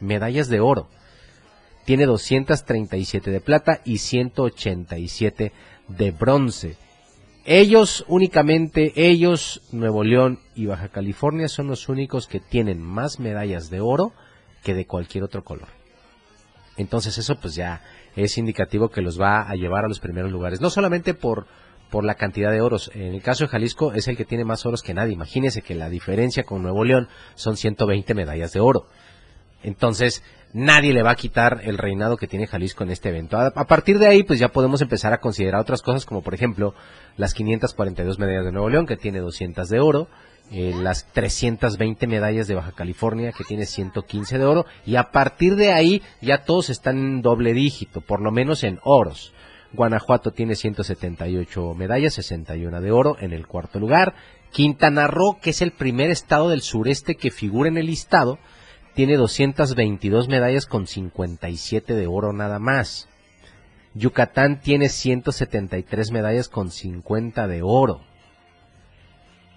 medallas 0.00 0.48
de 0.48 0.60
oro. 0.60 0.88
Tiene 1.84 2.06
237 2.06 3.30
de 3.30 3.40
plata 3.40 3.80
y 3.84 3.98
187 3.98 5.52
de 5.88 6.10
bronce. 6.10 6.76
Ellos 7.44 8.04
únicamente, 8.08 8.92
ellos, 8.94 9.62
Nuevo 9.72 10.04
León 10.04 10.38
y 10.54 10.66
Baja 10.66 10.88
California 10.88 11.48
son 11.48 11.68
los 11.68 11.88
únicos 11.88 12.26
que 12.26 12.40
tienen 12.40 12.82
más 12.82 13.18
medallas 13.20 13.70
de 13.70 13.80
oro 13.80 14.12
que 14.62 14.74
de 14.74 14.86
cualquier 14.86 15.24
otro 15.24 15.44
color. 15.44 15.68
Entonces 16.76 17.16
eso 17.16 17.36
pues 17.40 17.54
ya 17.54 17.82
es 18.16 18.36
indicativo 18.36 18.90
que 18.90 19.00
los 19.00 19.18
va 19.18 19.48
a 19.48 19.54
llevar 19.54 19.84
a 19.84 19.88
los 19.88 19.98
primeros 19.98 20.30
lugares. 20.30 20.60
No 20.60 20.68
solamente 20.68 21.14
por 21.14 21.46
por 21.90 22.04
la 22.04 22.14
cantidad 22.14 22.50
de 22.50 22.60
oros. 22.60 22.90
En 22.94 23.14
el 23.14 23.22
caso 23.22 23.44
de 23.44 23.48
Jalisco 23.48 23.92
es 23.92 24.08
el 24.08 24.16
que 24.16 24.24
tiene 24.24 24.44
más 24.44 24.66
oros 24.66 24.82
que 24.82 24.94
nadie. 24.94 25.14
Imagínese 25.14 25.62
que 25.62 25.74
la 25.74 25.88
diferencia 25.88 26.44
con 26.44 26.62
Nuevo 26.62 26.84
León 26.84 27.08
son 27.34 27.56
120 27.56 28.14
medallas 28.14 28.52
de 28.52 28.60
oro. 28.60 28.86
Entonces, 29.62 30.22
nadie 30.52 30.92
le 30.92 31.02
va 31.02 31.10
a 31.10 31.16
quitar 31.16 31.60
el 31.64 31.78
reinado 31.78 32.16
que 32.16 32.26
tiene 32.26 32.46
Jalisco 32.46 32.84
en 32.84 32.90
este 32.90 33.08
evento. 33.08 33.38
A, 33.38 33.64
partir 33.66 33.98
de 33.98 34.06
ahí, 34.06 34.22
pues 34.22 34.38
ya 34.38 34.48
podemos 34.48 34.80
empezar 34.80 35.12
a 35.12 35.18
considerar 35.18 35.60
otras 35.60 35.82
cosas, 35.82 36.06
como 36.06 36.22
por 36.22 36.34
ejemplo 36.34 36.74
las 37.16 37.34
542 37.34 38.18
medallas 38.18 38.44
de 38.44 38.52
Nuevo 38.52 38.68
León, 38.68 38.86
que 38.86 38.96
tiene 38.96 39.18
200 39.18 39.68
de 39.68 39.80
oro, 39.80 40.08
eh, 40.50 40.74
las 40.80 41.06
320 41.12 42.06
medallas 42.06 42.46
de 42.46 42.54
Baja 42.54 42.72
California, 42.72 43.32
que 43.32 43.44
tiene 43.44 43.66
115 43.66 44.38
de 44.38 44.44
oro, 44.44 44.66
y 44.86 44.96
a 44.96 45.10
partir 45.10 45.56
de 45.56 45.72
ahí 45.72 46.02
ya 46.22 46.44
todos 46.44 46.70
están 46.70 46.96
en 46.98 47.22
doble 47.22 47.52
dígito, 47.52 48.00
por 48.00 48.20
lo 48.20 48.30
menos 48.30 48.64
en 48.64 48.78
oros. 48.84 49.34
Guanajuato 49.72 50.32
tiene 50.32 50.54
178 50.54 51.74
medallas, 51.74 52.14
61 52.14 52.80
de 52.80 52.90
oro 52.90 53.16
en 53.20 53.32
el 53.32 53.46
cuarto 53.46 53.78
lugar. 53.78 54.14
Quintana 54.50 55.06
Roo, 55.06 55.38
que 55.40 55.50
es 55.50 55.60
el 55.60 55.72
primer 55.72 56.10
estado 56.10 56.48
del 56.48 56.62
sureste 56.62 57.16
que 57.16 57.30
figura 57.30 57.68
en 57.68 57.76
el 57.76 57.86
listado, 57.86 58.38
tiene 58.94 59.16
222 59.16 60.28
medallas 60.28 60.66
con 60.66 60.86
57 60.86 61.94
de 61.94 62.06
oro 62.06 62.32
nada 62.32 62.58
más. 62.58 63.08
Yucatán 63.94 64.60
tiene 64.60 64.88
173 64.88 66.10
medallas 66.12 66.48
con 66.48 66.70
50 66.70 67.46
de 67.46 67.62
oro. 67.62 68.00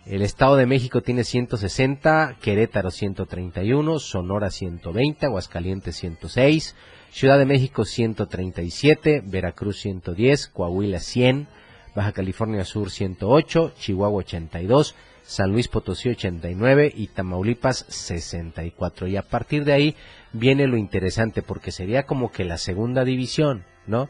El 0.05 0.23
Estado 0.23 0.55
de 0.55 0.65
México 0.65 1.01
tiene 1.01 1.23
160, 1.23 2.37
Querétaro 2.41 2.89
131, 2.89 3.99
Sonora 3.99 4.49
120, 4.49 5.27
Aguascalientes 5.27 5.95
106, 5.95 6.75
Ciudad 7.11 7.37
de 7.37 7.45
México 7.45 7.83
137, 7.83 9.21
Veracruz 9.25 9.81
110, 9.81 10.47
Coahuila 10.47 10.99
100, 11.01 11.47
Baja 11.93 12.13
California 12.13 12.63
Sur 12.63 12.89
108, 12.89 13.73
Chihuahua 13.77 14.19
82, 14.19 14.95
San 15.21 15.51
Luis 15.51 15.67
Potosí 15.67 16.07
89 16.07 16.91
y 16.95 17.07
Tamaulipas 17.07 17.85
64. 17.89 19.07
Y 19.07 19.17
a 19.17 19.23
partir 19.23 19.65
de 19.65 19.73
ahí 19.73 19.95
viene 20.31 20.67
lo 20.67 20.77
interesante 20.77 21.41
porque 21.41 21.73
sería 21.73 22.03
como 22.03 22.31
que 22.31 22.45
la 22.45 22.57
segunda 22.57 23.03
división, 23.03 23.65
¿no? 23.87 24.07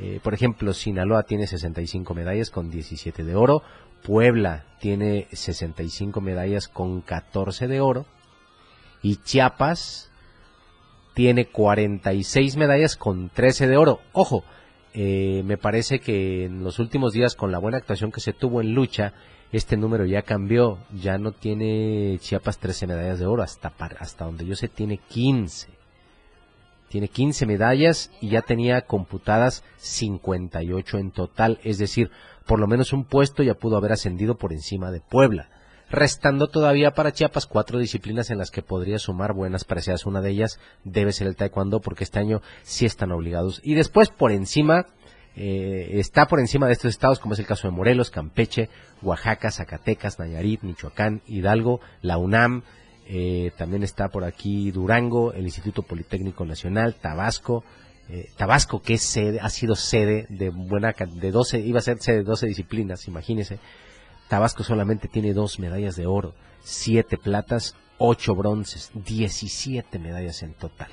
Eh, 0.00 0.18
por 0.22 0.32
ejemplo, 0.32 0.72
Sinaloa 0.72 1.24
tiene 1.24 1.46
65 1.46 2.14
medallas 2.14 2.50
con 2.50 2.70
17 2.70 3.24
de 3.24 3.34
oro, 3.34 3.62
Puebla 4.02 4.64
tiene 4.80 5.28
65 5.32 6.22
medallas 6.22 6.66
con 6.66 7.02
14 7.02 7.68
de 7.68 7.80
oro 7.82 8.06
y 9.02 9.16
Chiapas 9.16 10.11
tiene 11.14 11.46
46 11.46 12.56
medallas 12.56 12.96
con 12.96 13.28
13 13.28 13.66
de 13.66 13.76
oro. 13.76 14.00
Ojo, 14.12 14.44
eh, 14.94 15.42
me 15.44 15.58
parece 15.58 16.00
que 16.00 16.44
en 16.44 16.64
los 16.64 16.78
últimos 16.78 17.12
días 17.12 17.34
con 17.34 17.52
la 17.52 17.58
buena 17.58 17.78
actuación 17.78 18.12
que 18.12 18.20
se 18.20 18.32
tuvo 18.32 18.60
en 18.60 18.74
lucha, 18.74 19.12
este 19.52 19.76
número 19.76 20.06
ya 20.06 20.22
cambió, 20.22 20.78
ya 20.92 21.18
no 21.18 21.32
tiene 21.32 22.18
Chiapas 22.20 22.58
13 22.58 22.86
medallas 22.86 23.18
de 23.18 23.26
oro, 23.26 23.42
hasta, 23.42 23.72
hasta 23.98 24.24
donde 24.24 24.46
yo 24.46 24.54
sé 24.54 24.68
tiene 24.68 24.98
15. 24.98 25.68
Tiene 26.88 27.08
15 27.08 27.46
medallas 27.46 28.10
y 28.20 28.28
ya 28.28 28.42
tenía 28.42 28.82
computadas 28.82 29.64
58 29.78 30.98
en 30.98 31.10
total, 31.10 31.58
es 31.64 31.78
decir, 31.78 32.10
por 32.46 32.58
lo 32.58 32.66
menos 32.66 32.92
un 32.92 33.04
puesto 33.04 33.42
ya 33.42 33.54
pudo 33.54 33.76
haber 33.76 33.92
ascendido 33.92 34.36
por 34.36 34.52
encima 34.52 34.90
de 34.90 35.00
Puebla 35.00 35.48
restando 35.92 36.48
todavía 36.48 36.92
para 36.92 37.12
Chiapas 37.12 37.46
cuatro 37.46 37.78
disciplinas 37.78 38.30
en 38.30 38.38
las 38.38 38.50
que 38.50 38.62
podría 38.62 38.98
sumar 38.98 39.34
buenas 39.34 39.64
parecidas. 39.64 40.06
Una 40.06 40.22
de 40.22 40.30
ellas 40.30 40.58
debe 40.84 41.12
ser 41.12 41.26
el 41.26 41.36
taekwondo 41.36 41.80
porque 41.80 42.02
este 42.02 42.18
año 42.18 42.40
sí 42.62 42.86
están 42.86 43.12
obligados. 43.12 43.60
Y 43.62 43.74
después 43.74 44.08
por 44.08 44.32
encima, 44.32 44.86
eh, 45.36 45.90
está 45.94 46.26
por 46.26 46.40
encima 46.40 46.66
de 46.66 46.72
estos 46.72 46.88
estados 46.88 47.18
como 47.20 47.34
es 47.34 47.40
el 47.40 47.46
caso 47.46 47.68
de 47.68 47.76
Morelos, 47.76 48.10
Campeche, 48.10 48.70
Oaxaca, 49.02 49.50
Zacatecas, 49.50 50.18
Nayarit, 50.18 50.62
Michoacán, 50.62 51.20
Hidalgo, 51.26 51.80
la 52.00 52.16
UNAM, 52.16 52.62
eh, 53.06 53.52
también 53.58 53.82
está 53.82 54.08
por 54.08 54.24
aquí 54.24 54.70
Durango, 54.70 55.34
el 55.34 55.44
Instituto 55.44 55.82
Politécnico 55.82 56.46
Nacional, 56.46 56.94
Tabasco, 56.94 57.64
eh, 58.08 58.30
Tabasco 58.36 58.80
que 58.80 58.94
es 58.94 59.02
sede, 59.02 59.40
ha 59.40 59.50
sido 59.50 59.74
sede 59.74 60.26
de 60.30 60.48
buena 60.48 60.92
de 60.92 61.30
12, 61.30 61.60
iba 61.60 61.80
a 61.80 61.82
ser 61.82 61.98
sede 61.98 62.18
de 62.18 62.24
12 62.24 62.46
disciplinas, 62.46 63.06
imagínense. 63.08 63.58
Tabasco 64.32 64.64
solamente 64.64 65.08
tiene 65.08 65.34
dos 65.34 65.58
medallas 65.58 65.94
de 65.94 66.06
oro, 66.06 66.32
siete 66.62 67.18
platas, 67.18 67.76
ocho 67.98 68.34
bronces, 68.34 68.90
diecisiete 68.94 69.98
medallas 69.98 70.42
en 70.42 70.54
total. 70.54 70.88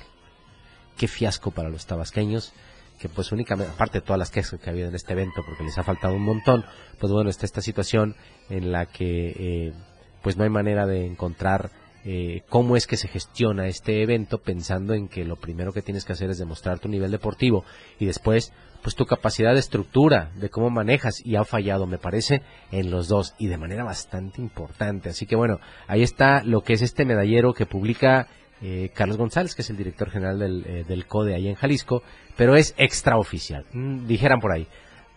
Qué 0.98 1.08
fiasco 1.08 1.50
para 1.50 1.70
los 1.70 1.86
tabasqueños, 1.86 2.52
que 2.98 3.08
pues 3.08 3.32
únicamente, 3.32 3.72
aparte 3.72 4.00
de 4.00 4.04
todas 4.04 4.18
las 4.18 4.30
quejas 4.30 4.60
que 4.60 4.68
ha 4.68 4.74
habido 4.74 4.88
en 4.88 4.94
este 4.94 5.14
evento, 5.14 5.42
porque 5.46 5.64
les 5.64 5.78
ha 5.78 5.82
faltado 5.82 6.16
un 6.16 6.22
montón, 6.22 6.66
pues 6.98 7.10
bueno, 7.10 7.30
está 7.30 7.46
esta 7.46 7.62
situación 7.62 8.14
en 8.50 8.72
la 8.72 8.84
que 8.84 9.34
eh, 9.34 9.72
pues 10.20 10.36
no 10.36 10.44
hay 10.44 10.50
manera 10.50 10.86
de 10.86 11.06
encontrar 11.06 11.70
eh, 12.04 12.42
cómo 12.50 12.76
es 12.76 12.86
que 12.86 12.98
se 12.98 13.08
gestiona 13.08 13.68
este 13.68 14.02
evento 14.02 14.42
pensando 14.42 14.92
en 14.92 15.08
que 15.08 15.24
lo 15.24 15.36
primero 15.36 15.72
que 15.72 15.80
tienes 15.80 16.04
que 16.04 16.12
hacer 16.12 16.28
es 16.28 16.36
demostrar 16.36 16.78
tu 16.78 16.90
nivel 16.90 17.10
deportivo 17.10 17.64
y 17.98 18.04
después 18.04 18.52
pues 18.82 18.94
tu 18.94 19.06
capacidad 19.06 19.52
de 19.52 19.60
estructura, 19.60 20.30
de 20.34 20.48
cómo 20.48 20.70
manejas 20.70 21.20
y 21.24 21.36
ha 21.36 21.44
fallado, 21.44 21.86
me 21.86 21.98
parece, 21.98 22.42
en 22.70 22.90
los 22.90 23.08
dos 23.08 23.34
y 23.38 23.48
de 23.48 23.58
manera 23.58 23.84
bastante 23.84 24.40
importante. 24.40 25.10
Así 25.10 25.26
que 25.26 25.36
bueno, 25.36 25.58
ahí 25.86 26.02
está 26.02 26.42
lo 26.42 26.62
que 26.62 26.72
es 26.72 26.82
este 26.82 27.04
medallero 27.04 27.52
que 27.52 27.66
publica 27.66 28.28
eh, 28.62 28.90
Carlos 28.94 29.16
González, 29.16 29.54
que 29.54 29.62
es 29.62 29.70
el 29.70 29.76
director 29.76 30.10
general 30.10 30.38
del, 30.38 30.64
eh, 30.66 30.84
del, 30.86 31.06
CODE 31.06 31.34
ahí 31.34 31.48
en 31.48 31.54
Jalisco, 31.54 32.02
pero 32.36 32.56
es 32.56 32.74
extraoficial. 32.76 33.64
Mm, 33.72 34.06
dijeran 34.06 34.40
por 34.40 34.52
ahí, 34.52 34.66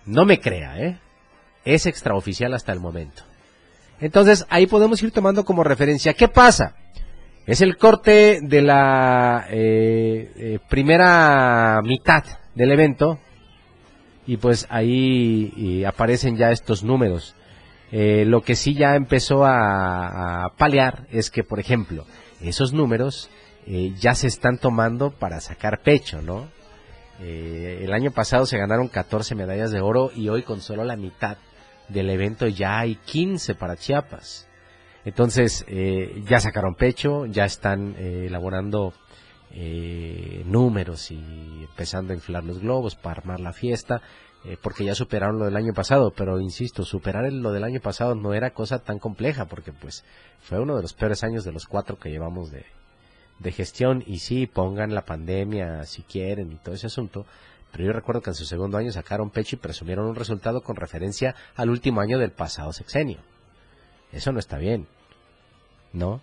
no 0.05 0.25
me 0.25 0.39
crea, 0.39 0.79
¿eh? 0.79 0.99
Es 1.65 1.85
extraoficial 1.85 2.53
hasta 2.53 2.71
el 2.71 2.79
momento. 2.79 3.23
Entonces 3.99 4.45
ahí 4.49 4.67
podemos 4.67 5.01
ir 5.03 5.11
tomando 5.11 5.45
como 5.45 5.63
referencia. 5.63 6.13
¿Qué 6.13 6.27
pasa? 6.27 6.75
Es 7.45 7.61
el 7.61 7.77
corte 7.77 8.39
de 8.41 8.61
la 8.61 9.45
eh, 9.49 10.59
primera 10.69 11.81
mitad 11.83 12.23
del 12.55 12.71
evento, 12.71 13.19
y 14.25 14.37
pues 14.37 14.67
ahí 14.69 15.83
aparecen 15.85 16.37
ya 16.37 16.51
estos 16.51 16.83
números. 16.83 17.35
Eh, 17.95 18.25
lo 18.25 18.41
que 18.41 18.55
sí 18.55 18.73
ya 18.73 18.95
empezó 18.95 19.45
a, 19.45 20.51
paliar 20.57 21.05
es 21.11 21.29
que, 21.29 21.43
por 21.43 21.59
ejemplo, 21.59 22.07
esos 22.41 22.73
números 22.73 23.29
eh, 23.67 23.93
ya 23.99 24.15
se 24.15 24.25
están 24.25 24.57
tomando 24.57 25.11
para 25.11 25.39
sacar 25.39 25.83
pecho, 25.83 26.19
¿no? 26.19 26.47
Eh, 27.21 27.81
el 27.83 27.93
año 27.93 28.09
pasado 28.09 28.47
se 28.47 28.57
ganaron 28.57 28.87
14 28.87 29.35
medallas 29.35 29.69
de 29.69 29.81
oro 29.81 30.09
y 30.15 30.27
hoy 30.29 30.41
con 30.41 30.59
solo 30.59 30.83
la 30.83 30.95
mitad 30.95 31.37
del 31.87 32.09
evento 32.09 32.47
ya 32.47 32.79
hay 32.79 32.95
15 32.95 33.53
para 33.53 33.75
Chiapas. 33.75 34.49
Entonces, 35.05 35.63
ya 36.25 36.39
sacaron 36.39 36.75
pecho, 36.75 37.25
ya 37.25 37.43
están 37.43 37.95
elaborando 37.97 38.93
números 40.45 41.11
y 41.11 41.63
empezando 41.69 42.13
a 42.13 42.15
inflar 42.15 42.43
los 42.43 42.59
globos 42.59 42.95
para 42.95 43.19
armar 43.19 43.39
la 43.39 43.53
fiesta. 43.53 44.01
Eh, 44.45 44.57
porque 44.61 44.83
ya 44.83 44.93
superaron 44.93 45.39
lo 45.39 45.45
del 45.45 45.55
año 45.55 45.73
pasado, 45.73 46.11
pero 46.11 46.41
insisto, 46.41 46.83
superar 46.83 47.31
lo 47.31 47.53
del 47.53 47.63
año 47.63 47.79
pasado 47.79 48.13
no 48.13 48.33
era 48.33 48.53
cosa 48.53 48.79
tan 48.79 48.99
compleja, 48.99 49.45
porque 49.45 49.71
pues 49.71 50.03
fue 50.41 50.59
uno 50.59 50.75
de 50.75 50.81
los 50.81 50.93
peores 50.93 51.23
años 51.23 51.45
de 51.45 51.53
los 51.53 51.65
cuatro 51.65 51.97
que 51.97 52.09
llevamos 52.09 52.51
de, 52.51 52.65
de 53.39 53.51
gestión, 53.53 54.03
y 54.05 54.19
sí, 54.19 54.45
pongan 54.45 54.93
la 54.93 55.05
pandemia 55.05 55.85
si 55.85 56.01
quieren 56.01 56.51
y 56.51 56.55
todo 56.55 56.75
ese 56.75 56.87
asunto, 56.87 57.25
pero 57.71 57.85
yo 57.85 57.93
recuerdo 57.93 58.21
que 58.21 58.31
en 58.31 58.35
su 58.35 58.43
segundo 58.43 58.77
año 58.77 58.91
sacaron 58.91 59.29
pecho 59.29 59.55
y 59.55 59.59
presumieron 59.59 60.07
un 60.07 60.15
resultado 60.15 60.61
con 60.61 60.75
referencia 60.75 61.35
al 61.55 61.69
último 61.69 62.01
año 62.01 62.19
del 62.19 62.31
pasado 62.31 62.73
sexenio. 62.73 63.19
Eso 64.11 64.33
no 64.33 64.39
está 64.39 64.57
bien, 64.57 64.87
¿no? 65.93 66.19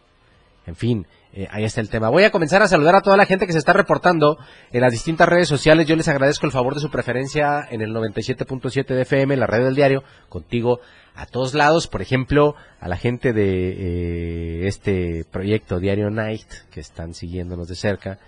En 0.66 0.76
fin, 0.76 1.06
eh, 1.32 1.46
ahí 1.50 1.64
está 1.64 1.80
el 1.80 1.88
tema. 1.88 2.08
Voy 2.08 2.24
a 2.24 2.30
comenzar 2.30 2.62
a 2.62 2.68
saludar 2.68 2.96
a 2.96 3.02
toda 3.02 3.16
la 3.16 3.26
gente 3.26 3.46
que 3.46 3.52
se 3.52 3.58
está 3.58 3.72
reportando 3.72 4.38
en 4.72 4.80
las 4.80 4.92
distintas 4.92 5.28
redes 5.28 5.48
sociales. 5.48 5.86
Yo 5.86 5.94
les 5.94 6.08
agradezco 6.08 6.46
el 6.46 6.52
favor 6.52 6.74
de 6.74 6.80
su 6.80 6.90
preferencia 6.90 7.66
en 7.70 7.82
el 7.82 7.94
97.7 7.94 8.86
de 8.86 9.02
FM, 9.02 9.36
la 9.36 9.46
red 9.46 9.64
del 9.64 9.76
diario, 9.76 10.02
contigo 10.28 10.80
a 11.14 11.26
todos 11.26 11.54
lados. 11.54 11.86
Por 11.86 12.02
ejemplo, 12.02 12.56
a 12.80 12.88
la 12.88 12.96
gente 12.96 13.32
de 13.32 14.62
eh, 14.62 14.66
este 14.66 15.24
proyecto 15.30 15.78
Diario 15.78 16.10
Night, 16.10 16.48
que 16.70 16.80
están 16.80 17.14
siguiéndonos 17.14 17.68
de 17.68 17.76
cerca, 17.76 18.18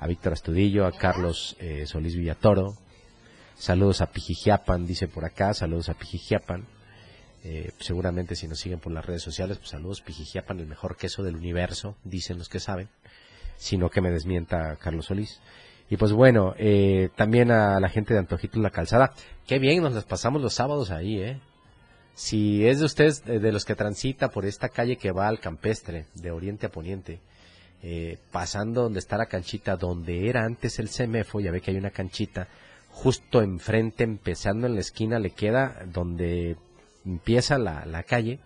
a 0.00 0.06
Víctor 0.08 0.32
Astudillo, 0.32 0.86
a 0.86 0.92
Carlos 0.92 1.56
eh, 1.60 1.86
Solís 1.86 2.16
Villatoro. 2.16 2.74
Saludos 3.54 4.00
a 4.00 4.06
Pijijiapan, 4.06 4.86
dice 4.86 5.08
por 5.08 5.24
acá, 5.24 5.54
saludos 5.54 5.88
a 5.88 5.94
Pijijiapan. 5.94 6.66
Eh, 7.44 7.70
seguramente 7.78 8.34
si 8.34 8.48
nos 8.48 8.58
siguen 8.58 8.80
por 8.80 8.92
las 8.92 9.06
redes 9.06 9.22
sociales, 9.22 9.58
pues 9.58 9.70
saludos, 9.70 10.00
Pijijiapan, 10.00 10.58
el 10.58 10.66
mejor 10.66 10.96
queso 10.96 11.22
del 11.22 11.36
universo, 11.36 11.96
dicen 12.04 12.38
los 12.38 12.48
que 12.48 12.60
saben, 12.60 12.88
sino 13.56 13.90
que 13.90 14.00
me 14.00 14.10
desmienta 14.10 14.76
Carlos 14.76 15.06
Solís. 15.06 15.40
Y 15.88 15.96
pues 15.96 16.12
bueno, 16.12 16.54
eh, 16.58 17.10
también 17.16 17.50
a 17.50 17.80
la 17.80 17.88
gente 17.88 18.12
de 18.12 18.20
Antojito 18.20 18.60
La 18.60 18.70
Calzada, 18.70 19.14
qué 19.46 19.58
bien 19.58 19.82
nos 19.82 19.94
las 19.94 20.04
pasamos 20.04 20.42
los 20.42 20.54
sábados 20.54 20.90
ahí, 20.90 21.20
¿eh? 21.20 21.40
Si 22.14 22.66
es 22.66 22.80
de 22.80 22.84
ustedes, 22.84 23.22
eh, 23.26 23.38
de 23.38 23.52
los 23.52 23.64
que 23.64 23.76
transita 23.76 24.28
por 24.28 24.44
esta 24.44 24.68
calle 24.68 24.96
que 24.96 25.12
va 25.12 25.28
al 25.28 25.38
campestre, 25.38 26.06
de 26.14 26.32
oriente 26.32 26.66
a 26.66 26.70
poniente, 26.70 27.20
pasando 28.32 28.82
donde 28.82 28.98
está 28.98 29.16
la 29.16 29.26
canchita, 29.26 29.76
donde 29.76 30.28
era 30.28 30.44
antes 30.44 30.80
el 30.80 30.88
CEMEFO, 30.88 31.38
ya 31.38 31.52
ve 31.52 31.60
que 31.60 31.70
hay 31.70 31.76
una 31.76 31.92
canchita, 31.92 32.48
justo 32.90 33.40
enfrente, 33.40 34.02
empezando 34.02 34.66
en 34.66 34.74
la 34.74 34.80
esquina, 34.80 35.20
le 35.20 35.30
queda 35.30 35.84
donde 35.86 36.56
empieza 37.04 37.58
la, 37.58 37.84
la 37.86 38.02
calle, 38.02 38.40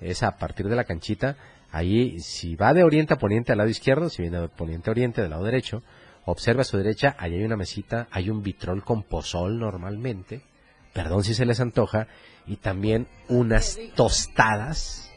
es 0.00 0.22
a 0.22 0.36
partir 0.38 0.68
de 0.68 0.76
la 0.76 0.84
canchita, 0.84 1.36
ahí 1.70 2.20
si 2.20 2.56
va 2.56 2.74
de 2.74 2.84
oriente 2.84 3.14
a 3.14 3.18
poniente 3.18 3.52
al 3.52 3.58
lado 3.58 3.70
izquierdo, 3.70 4.08
si 4.08 4.22
viene 4.22 4.40
de 4.40 4.48
poniente 4.48 4.90
a 4.90 4.92
oriente 4.92 5.22
del 5.22 5.30
lado 5.30 5.44
derecho, 5.44 5.82
observa 6.24 6.62
a 6.62 6.64
su 6.64 6.76
derecha, 6.76 7.14
ahí 7.18 7.34
hay 7.34 7.44
una 7.44 7.56
mesita, 7.56 8.08
hay 8.10 8.30
un 8.30 8.42
vitrol 8.42 8.84
con 8.84 9.02
pozol 9.02 9.58
normalmente, 9.58 10.42
perdón 10.92 11.24
si 11.24 11.34
se 11.34 11.46
les 11.46 11.60
antoja, 11.60 12.06
y 12.46 12.56
también 12.56 13.08
unas 13.28 13.78
tostadas, 13.94 15.10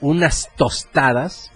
unas 0.00 0.50
tostadas 0.56 1.50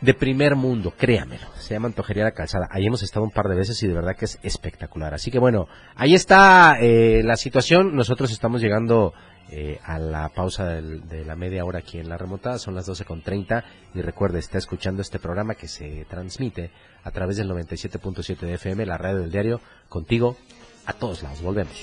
de 0.00 0.14
primer 0.14 0.56
mundo, 0.56 0.92
créamelo. 0.96 1.46
Se 1.58 1.74
llama 1.74 1.88
Antojería 1.88 2.24
La 2.24 2.32
Calzada. 2.32 2.68
Ahí 2.70 2.86
hemos 2.86 3.02
estado 3.02 3.24
un 3.24 3.30
par 3.30 3.48
de 3.48 3.56
veces 3.56 3.82
y 3.82 3.86
de 3.86 3.94
verdad 3.94 4.16
que 4.16 4.26
es 4.26 4.38
espectacular. 4.42 5.14
Así 5.14 5.30
que 5.30 5.38
bueno, 5.38 5.68
ahí 5.94 6.14
está 6.14 6.78
eh, 6.80 7.22
la 7.24 7.36
situación. 7.36 7.96
Nosotros 7.96 8.30
estamos 8.30 8.60
llegando 8.60 9.14
eh, 9.48 9.78
a 9.84 9.98
la 9.98 10.28
pausa 10.30 10.64
de 10.66 11.24
la 11.24 11.36
media 11.36 11.64
hora 11.64 11.78
aquí 11.78 11.98
en 11.98 12.08
la 12.08 12.18
remontada. 12.18 12.58
Son 12.58 12.74
las 12.74 12.88
12.30 12.88 13.64
y 13.94 14.02
recuerde, 14.02 14.38
está 14.38 14.58
escuchando 14.58 15.02
este 15.02 15.18
programa 15.18 15.54
que 15.54 15.68
se 15.68 16.04
transmite 16.08 16.70
a 17.04 17.10
través 17.10 17.36
del 17.36 17.48
97.7 17.48 18.40
de 18.40 18.54
FM, 18.54 18.86
la 18.86 18.98
radio 18.98 19.18
del 19.18 19.30
diario, 19.30 19.60
contigo 19.88 20.36
a 20.84 20.92
todos 20.92 21.22
lados. 21.22 21.42
Volvemos. 21.42 21.74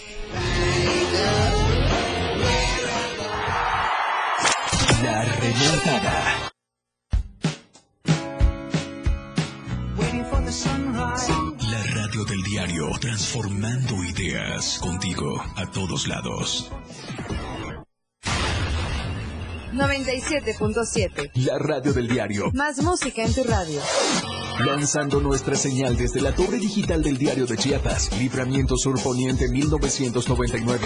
La 5.03 5.23
remontada. 5.23 6.32
Diario, 12.65 12.89
transformando 12.97 14.03
ideas 14.05 14.79
contigo 14.79 15.35
a 15.57 15.69
todos 15.71 16.07
lados. 16.07 16.71
97.7. 19.73 21.31
La 21.45 21.57
radio 21.57 21.91
del 21.91 22.07
diario. 22.07 22.51
Más 22.53 22.81
música 22.81 23.23
en 23.23 23.33
tu 23.33 23.43
radio. 23.43 23.81
Lanzando 24.65 25.19
nuestra 25.19 25.55
señal 25.55 25.97
desde 25.97 26.21
la 26.21 26.33
torre 26.33 26.57
digital 26.57 27.03
del 27.03 27.17
diario 27.17 27.45
de 27.45 27.57
Chiapas, 27.57 28.17
Libramiento 28.17 28.77
Sur 28.77 29.01
Poniente 29.01 29.49
1999. 29.49 30.85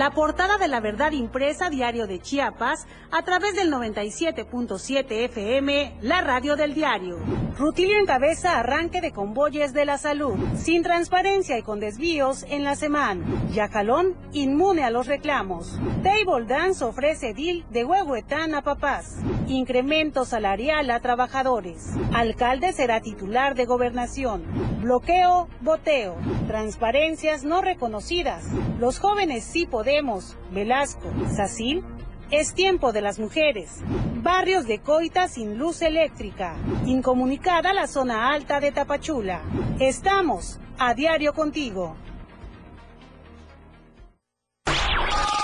La 0.00 0.12
portada 0.12 0.56
de 0.56 0.66
la 0.66 0.80
verdad 0.80 1.12
impresa 1.12 1.68
diario 1.68 2.06
de 2.06 2.20
Chiapas 2.20 2.86
a 3.10 3.20
través 3.22 3.54
del 3.54 3.70
97.7 3.70 5.04
FM, 5.26 5.98
la 6.00 6.22
radio 6.22 6.56
del 6.56 6.72
diario. 6.72 7.18
Rutilio 7.58 7.98
encabeza 7.98 8.58
arranque 8.58 9.02
de 9.02 9.12
convoyes 9.12 9.74
de 9.74 9.84
la 9.84 9.98
salud, 9.98 10.38
sin 10.56 10.82
transparencia 10.82 11.58
y 11.58 11.62
con 11.62 11.80
desvíos 11.80 12.46
en 12.48 12.64
la 12.64 12.76
semana. 12.76 13.26
Yacalón 13.50 14.14
inmune 14.32 14.84
a 14.84 14.90
los 14.90 15.06
reclamos. 15.06 15.78
Table 16.02 16.46
Dance 16.46 16.82
ofrece 16.82 17.34
deal 17.34 17.66
de 17.68 17.84
Huehuetán 17.84 18.54
a 18.54 18.62
papás. 18.62 19.18
Incremento 19.48 20.24
salarial 20.24 20.90
a 20.90 21.00
trabajadores. 21.00 21.90
Alcalde 22.14 22.72
será 22.72 23.02
titular 23.02 23.54
de 23.54 23.66
gobernación. 23.66 24.44
Bloqueo, 24.80 25.48
boteo. 25.60 26.16
Transparencias 26.46 27.44
no 27.44 27.60
reconocidas. 27.60 28.44
Los 28.78 28.98
jóvenes 28.98 29.44
sí 29.44 29.66
podemos. 29.90 30.36
Velasco, 30.52 31.10
Sacil, 31.34 31.82
es 32.30 32.54
tiempo 32.54 32.92
de 32.92 33.00
las 33.00 33.18
mujeres. 33.18 33.80
Barrios 34.22 34.66
de 34.66 34.78
Coita 34.78 35.26
sin 35.26 35.58
luz 35.58 35.82
eléctrica. 35.82 36.56
Incomunicada 36.86 37.72
la 37.72 37.88
zona 37.88 38.32
alta 38.32 38.60
de 38.60 38.70
Tapachula. 38.70 39.42
Estamos 39.80 40.60
a 40.78 40.94
diario 40.94 41.32
contigo. 41.32 41.96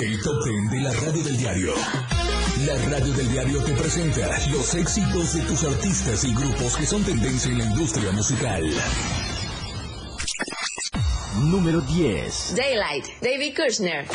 El 0.01 0.23
top 0.23 0.45
ten 0.45 0.69
de 0.71 0.81
la 0.81 0.93
radio 0.93 1.23
del 1.25 1.37
diario. 1.39 1.73
La 2.67 2.91
radio 2.91 3.13
del 3.15 3.29
diario 3.31 3.65
te 3.65 3.73
presenta 3.73 4.29
los 4.53 4.75
éxitos 4.75 5.35
de 5.35 5.41
tus 5.43 5.65
artistas 5.65 6.25
y 6.25 6.35
grupos 6.35 6.77
que 6.77 6.87
son 6.87 7.03
tendencia 7.03 7.51
en 7.51 7.59
la 7.59 7.65
industria 7.65 8.13
musical. 8.13 8.63
Número 11.43 11.83
10. 11.83 12.55
Daylight, 12.57 13.21
David 13.21 13.55
Kushner. 13.55 14.07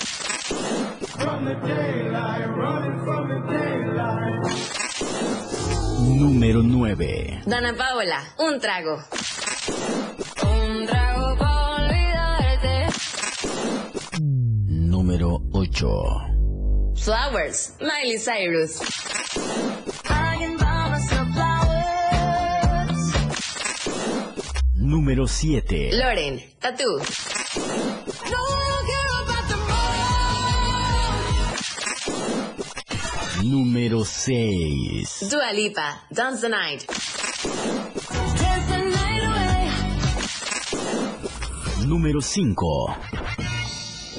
Número 5.99 6.63
9. 6.63 7.41
Dana 7.45 7.73
Paola, 7.73 8.23
un 8.39 8.59
trago. 8.59 9.03
Un 10.43 10.85
trago 10.87 11.37
para 11.37 11.75
olvidarte. 11.75 12.87
Número 14.67 15.41
8. 15.51 15.87
Flowers, 16.95 17.75
Miley 17.79 18.17
Cyrus. 18.17 18.79
Número 24.73 25.27
7. 25.27 25.91
Loren, 25.93 26.41
Tattoo. 26.59 26.99
Número 33.43 34.05
6. 34.05 35.27
Dua 35.29 35.51
Lipa, 35.51 36.03
Dance 36.11 36.41
the 36.41 36.49
Night. 36.49 36.85
Número 41.87 42.21
5. 42.21 42.55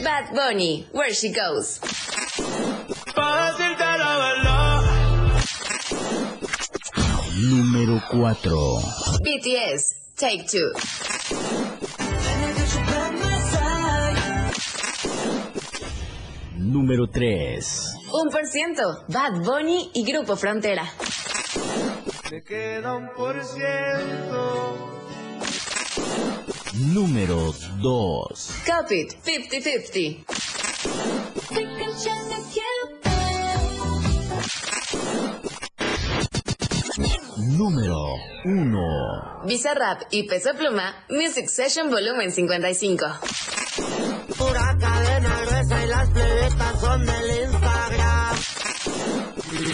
Bad 0.02 0.35
Bunny, 0.35 0.87
Where 0.92 1.14
She 1.14 1.32
Goes. 1.32 1.78
Número 7.48 8.00
4. 8.11 9.20
BTS, 9.22 9.94
Take 10.16 10.46
Two. 10.48 11.12
Número 16.72 17.06
3. 17.06 17.98
Un 18.14 18.30
por 18.30 18.46
ciento, 18.46 19.04
Bad 19.08 19.42
Bunny 19.44 19.90
y 19.92 20.11
Grupo 20.11 20.37
Frontera. 20.37 20.90
Número 26.94 27.52
2. 27.82 28.50
Cop 28.66 28.90
It, 28.90 29.12
50-50. 29.22 30.24
Número 37.58 37.98
1. 38.46 39.42
Bizarrap 39.44 40.04
y 40.11 40.22
Peso 40.26 40.54
Pluma, 40.56 41.04
Music 41.11 41.48
Session 41.48 41.90
Volumen 41.90 42.32
55. 42.32 43.06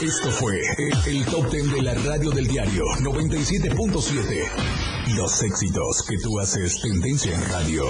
Esto 0.02 0.30
fue 0.30 0.60
el, 0.76 1.16
el 1.16 1.24
top 1.24 1.50
ten 1.50 1.70
de 1.70 1.80
la 1.80 1.94
radio 1.94 2.30
del 2.30 2.46
diario 2.46 2.84
97.7. 3.00 5.16
Los 5.16 5.42
éxitos 5.42 6.04
que 6.06 6.18
tú 6.18 6.38
haces 6.38 6.82
tendencia 6.82 7.34
en 7.34 7.50
radio. 7.50 7.86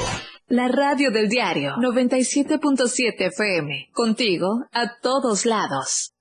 La 0.47 0.69
radio 0.69 1.11
del 1.11 1.29
diario 1.29 1.73
97.7 1.81 3.15
FM. 3.19 3.89
Contigo 3.93 4.67
a 4.73 5.01
todos 5.03 5.47
lados. 5.47 6.13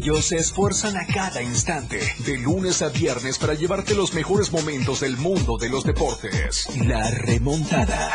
Ellos 0.00 0.26
se 0.26 0.36
esfuerzan 0.36 0.96
a 0.96 1.04
cada 1.12 1.42
instante, 1.42 1.98
de 2.24 2.38
lunes 2.38 2.80
a 2.82 2.90
viernes, 2.90 3.38
para 3.38 3.54
llevarte 3.54 3.96
los 3.96 4.14
mejores 4.14 4.52
momentos 4.52 5.00
del 5.00 5.16
mundo 5.16 5.58
de 5.58 5.68
los 5.68 5.82
deportes. 5.82 6.68
La 6.86 7.10
remontada. 7.10 8.12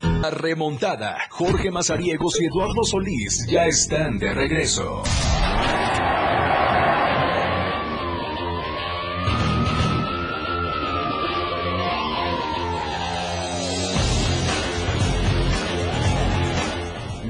La 0.00 0.30
remontada. 0.30 1.18
Jorge 1.30 1.70
Mazariegos 1.70 2.40
y 2.40 2.46
Eduardo 2.46 2.84
Solís 2.84 3.46
ya 3.48 3.66
están 3.66 4.18
de 4.18 4.32
regreso. 4.32 5.02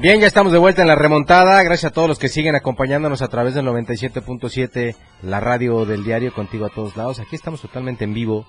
Bien, 0.01 0.21
ya 0.21 0.27
estamos 0.27 0.53
de 0.53 0.59
vuelta 0.59 0.81
en 0.81 0.87
la 0.87 0.95
remontada. 0.95 1.61
Gracias 1.63 1.91
a 1.91 1.93
todos 1.93 2.07
los 2.07 2.19
que 2.19 2.29
siguen 2.29 2.55
acompañándonos 2.55 3.21
a 3.21 3.27
través 3.27 3.53
del 3.53 3.65
97.7, 3.65 4.95
la 5.23 5.39
radio 5.39 5.85
del 5.85 6.03
diario, 6.03 6.33
contigo 6.33 6.65
a 6.65 6.69
todos 6.69 6.95
lados. 6.95 7.19
Aquí 7.19 7.35
estamos 7.35 7.61
totalmente 7.61 8.05
en 8.05 8.13
vivo 8.13 8.45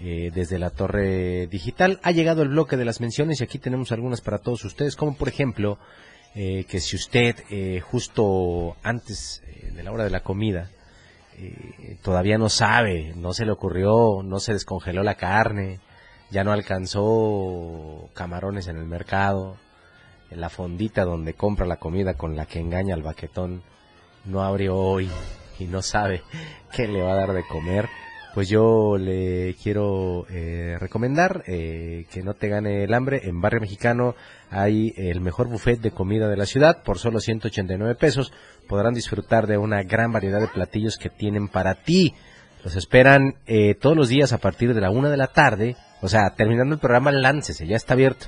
eh, 0.00 0.30
desde 0.34 0.58
la 0.58 0.70
torre 0.70 1.46
digital. 1.46 2.00
Ha 2.02 2.10
llegado 2.10 2.42
el 2.42 2.48
bloque 2.48 2.76
de 2.76 2.84
las 2.84 3.00
menciones 3.00 3.40
y 3.40 3.44
aquí 3.44 3.58
tenemos 3.58 3.92
algunas 3.92 4.20
para 4.20 4.38
todos 4.38 4.64
ustedes, 4.64 4.96
como 4.96 5.16
por 5.16 5.28
ejemplo 5.28 5.78
eh, 6.34 6.64
que 6.68 6.80
si 6.80 6.96
usted 6.96 7.36
eh, 7.50 7.80
justo 7.80 8.76
antes 8.82 9.42
eh, 9.46 9.70
de 9.74 9.82
la 9.82 9.92
hora 9.92 10.04
de 10.04 10.10
la 10.10 10.20
comida 10.20 10.70
eh, 11.36 11.96
todavía 12.02 12.38
no 12.38 12.48
sabe, 12.48 13.12
no 13.16 13.32
se 13.32 13.44
le 13.44 13.52
ocurrió, 13.52 14.22
no 14.22 14.38
se 14.38 14.52
descongeló 14.52 15.02
la 15.02 15.16
carne, 15.16 15.80
ya 16.30 16.44
no 16.44 16.52
alcanzó 16.52 18.08
camarones 18.14 18.68
en 18.68 18.76
el 18.76 18.84
mercado, 18.84 19.56
en 20.30 20.40
la 20.40 20.48
fondita 20.48 21.04
donde 21.04 21.34
compra 21.34 21.66
la 21.66 21.76
comida 21.76 22.14
con 22.14 22.36
la 22.36 22.46
que 22.46 22.60
engaña 22.60 22.94
al 22.94 23.02
baquetón, 23.02 23.62
no 24.24 24.42
abrió 24.42 24.76
hoy 24.76 25.10
y 25.58 25.64
no 25.64 25.82
sabe 25.82 26.22
qué 26.72 26.86
le 26.86 27.02
va 27.02 27.12
a 27.12 27.16
dar 27.16 27.32
de 27.32 27.46
comer, 27.46 27.88
pues 28.34 28.48
yo 28.48 28.96
le 28.98 29.54
quiero 29.62 30.26
eh, 30.28 30.76
recomendar 30.80 31.44
eh, 31.46 32.04
que 32.10 32.22
no 32.24 32.34
te 32.34 32.48
gane 32.48 32.82
el 32.82 32.92
hambre. 32.92 33.20
En 33.28 33.40
Barrio 33.40 33.60
Mexicano 33.60 34.16
hay 34.50 34.92
el 34.96 35.20
mejor 35.20 35.48
buffet 35.48 35.80
de 35.80 35.92
comida 35.92 36.28
de 36.28 36.36
la 36.36 36.44
ciudad 36.44 36.82
por 36.82 36.98
solo 36.98 37.20
189 37.20 37.94
pesos. 37.94 38.32
Podrán 38.68 38.92
disfrutar 38.92 39.46
de 39.46 39.56
una 39.56 39.84
gran 39.84 40.10
variedad 40.10 40.40
de 40.40 40.48
platillos 40.48 40.96
que 40.96 41.10
tienen 41.10 41.46
para 41.46 41.76
ti. 41.76 42.12
Los 42.64 42.74
esperan 42.74 43.36
eh, 43.46 43.76
todos 43.76 43.96
los 43.96 44.08
días 44.08 44.32
a 44.32 44.38
partir 44.38 44.74
de 44.74 44.80
la 44.80 44.90
una 44.90 45.10
de 45.10 45.16
la 45.16 45.28
tarde. 45.28 45.76
O 46.02 46.08
sea, 46.08 46.34
terminando 46.36 46.74
el 46.74 46.80
programa, 46.80 47.12
láncese, 47.12 47.68
ya 47.68 47.76
está 47.76 47.94
abierto. 47.94 48.26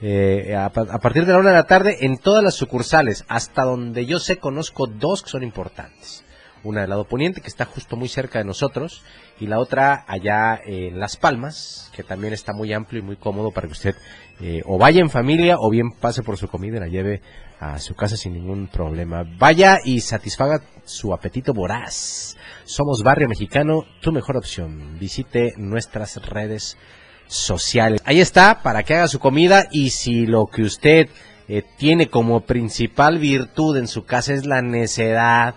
Eh, 0.00 0.54
a, 0.56 0.66
a 0.66 0.98
partir 1.00 1.26
de 1.26 1.32
la 1.32 1.38
una 1.38 1.50
de 1.50 1.56
la 1.56 1.66
tarde 1.66 1.98
en 2.02 2.18
todas 2.18 2.44
las 2.44 2.54
sucursales, 2.54 3.24
hasta 3.26 3.64
donde 3.64 4.06
yo 4.06 4.20
sé, 4.20 4.36
conozco 4.36 4.86
dos 4.86 5.22
que 5.22 5.30
son 5.30 5.42
importantes. 5.42 6.23
Una 6.64 6.80
del 6.80 6.90
lado 6.90 7.04
poniente, 7.04 7.40
que 7.40 7.48
está 7.48 7.66
justo 7.66 7.96
muy 7.96 8.08
cerca 8.08 8.38
de 8.38 8.44
nosotros, 8.44 9.02
y 9.38 9.46
la 9.46 9.58
otra 9.58 10.04
allá 10.08 10.58
en 10.64 10.98
Las 10.98 11.16
Palmas, 11.16 11.90
que 11.94 12.02
también 12.02 12.32
está 12.32 12.52
muy 12.52 12.72
amplio 12.72 13.00
y 13.00 13.04
muy 13.04 13.16
cómodo 13.16 13.50
para 13.50 13.66
que 13.66 13.72
usted 13.72 13.94
eh, 14.40 14.62
o 14.64 14.78
vaya 14.78 15.00
en 15.00 15.10
familia 15.10 15.56
o 15.58 15.70
bien 15.70 15.92
pase 15.92 16.22
por 16.22 16.36
su 16.36 16.48
comida 16.48 16.78
y 16.78 16.80
la 16.80 16.88
lleve 16.88 17.20
a 17.60 17.78
su 17.78 17.94
casa 17.94 18.16
sin 18.16 18.32
ningún 18.32 18.66
problema. 18.66 19.24
Vaya 19.38 19.78
y 19.84 20.00
satisfaga 20.00 20.62
su 20.84 21.12
apetito 21.12 21.52
voraz. 21.52 22.36
Somos 22.64 23.02
Barrio 23.02 23.28
Mexicano, 23.28 23.84
tu 24.00 24.10
mejor 24.10 24.36
opción. 24.36 24.98
Visite 24.98 25.54
nuestras 25.56 26.16
redes 26.26 26.76
sociales. 27.26 28.02
Ahí 28.04 28.20
está, 28.20 28.62
para 28.62 28.82
que 28.82 28.94
haga 28.94 29.08
su 29.08 29.18
comida 29.18 29.68
y 29.70 29.90
si 29.90 30.26
lo 30.26 30.46
que 30.46 30.62
usted 30.62 31.08
eh, 31.48 31.62
tiene 31.76 32.08
como 32.08 32.40
principal 32.40 33.18
virtud 33.18 33.76
en 33.76 33.86
su 33.86 34.04
casa 34.04 34.32
es 34.32 34.46
la 34.46 34.62
necedad 34.62 35.54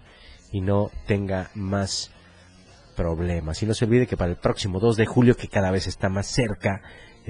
y 0.53 0.61
no 0.61 0.93
tenga 1.09 1.51
más 1.57 2.13
problemas. 2.95 3.61
Y 3.65 3.67
no 3.67 3.75
se 3.75 3.85
olvide 3.85 4.07
que 4.07 4.17
para 4.17 4.31
el 4.31 4.39
próximo 4.39 4.79
2 4.79 4.97
de 4.97 5.07
julio, 5.07 5.37
que 5.37 5.49
cada 5.49 5.73
vez 5.73 5.89
está 5.89 6.09
más 6.09 6.29
cerca, 6.29 6.83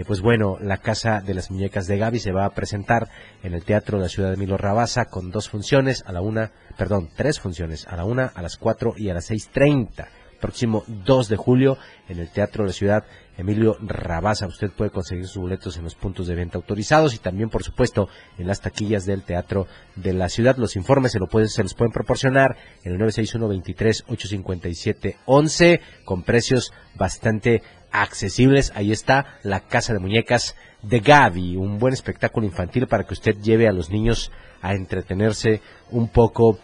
pues 0.04 0.20
bueno, 0.20 0.58
la 0.60 0.78
Casa 0.78 1.20
de 1.20 1.34
las 1.34 1.50
Muñecas 1.50 1.86
de 1.86 1.96
Gaby 1.96 2.18
se 2.18 2.32
va 2.32 2.44
a 2.44 2.50
presentar 2.50 3.08
en 3.42 3.54
el 3.54 3.64
Teatro 3.64 3.98
de 3.98 4.04
la 4.04 4.08
Ciudad 4.08 4.30
de 4.30 4.36
Milo 4.36 4.58
Rabasa 4.58 5.06
con 5.06 5.30
dos 5.30 5.48
funciones, 5.48 6.04
a 6.06 6.12
la 6.12 6.20
una, 6.20 6.52
perdón, 6.76 7.08
tres 7.16 7.40
funciones, 7.40 7.86
a 7.86 7.96
la 7.96 8.04
una, 8.04 8.26
a 8.26 8.42
las 8.42 8.56
cuatro 8.56 8.94
y 8.96 9.08
a 9.08 9.14
las 9.14 9.26
seis 9.26 9.48
treinta. 9.48 10.08
Próximo 10.40 10.84
2 10.86 11.30
de 11.30 11.36
julio 11.36 11.78
en 12.10 12.18
el 12.18 12.28
Teatro 12.28 12.64
de 12.64 12.68
la 12.68 12.74
Ciudad 12.74 13.04
Emilio 13.38 13.76
Rabasa. 13.80 14.46
Usted 14.46 14.70
puede 14.70 14.90
conseguir 14.90 15.26
sus 15.26 15.42
boletos 15.42 15.76
en 15.76 15.84
los 15.84 15.94
puntos 15.94 16.26
de 16.26 16.34
venta 16.34 16.56
autorizados 16.58 17.14
y 17.14 17.18
también, 17.18 17.50
por 17.50 17.62
supuesto, 17.62 18.08
en 18.38 18.46
las 18.46 18.60
taquillas 18.60 19.06
del 19.06 19.22
Teatro 19.22 19.66
de 19.94 20.12
la 20.12 20.28
Ciudad. 20.28 20.56
Los 20.56 20.76
informes 20.76 21.12
se, 21.12 21.18
lo 21.18 21.28
se 21.48 21.62
los 21.62 21.74
pueden 21.74 21.92
proporcionar 21.92 22.56
en 22.84 22.92
el 22.92 22.98
961-23-857-11 23.00 25.80
con 26.04 26.22
precios 26.22 26.74
bastante 26.94 27.62
accesibles. 28.02 28.72
Ahí 28.74 28.92
está 28.92 29.38
la 29.42 29.60
Casa 29.60 29.92
de 29.92 29.98
Muñecas 29.98 30.56
de 30.82 31.00
Gaby, 31.00 31.56
un 31.56 31.78
buen 31.78 31.94
espectáculo 31.94 32.46
infantil 32.46 32.86
para 32.86 33.04
que 33.04 33.14
usted 33.14 33.36
lleve 33.40 33.68
a 33.68 33.72
los 33.72 33.90
niños 33.90 34.30
a 34.62 34.74
entretenerse 34.74 35.60
un 35.90 36.08
poco 36.08 36.58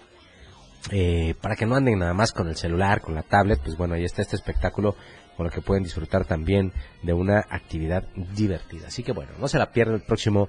eh, 0.91 1.35
para 1.41 1.55
que 1.55 1.67
no 1.67 1.77
anden 1.77 1.99
nada 1.99 2.15
más 2.15 2.33
con 2.33 2.49
el 2.49 2.57
celular, 2.57 3.01
con 3.01 3.15
la 3.15 3.23
tablet, 3.23 3.61
pues 3.63 3.77
bueno, 3.77 3.95
ahí 3.95 4.05
está 4.05 4.23
este 4.23 4.37
espectáculo 4.37 4.97
con 5.37 5.47
lo 5.47 5.53
que 5.53 5.63
pueden 5.63 5.85
disfrutar 5.85 6.25
también 6.25 6.73
de 7.03 7.13
una 7.13 7.39
actividad 7.39 8.05
divertida. 8.35 8.89
Así 8.89 9.03
que 9.03 9.13
bueno, 9.13 9.33
no 9.39 9.49
se 9.49 9.59
la 9.59 9.73
pierda 9.73 9.95
el 9.95 10.03
próximo 10.03 10.49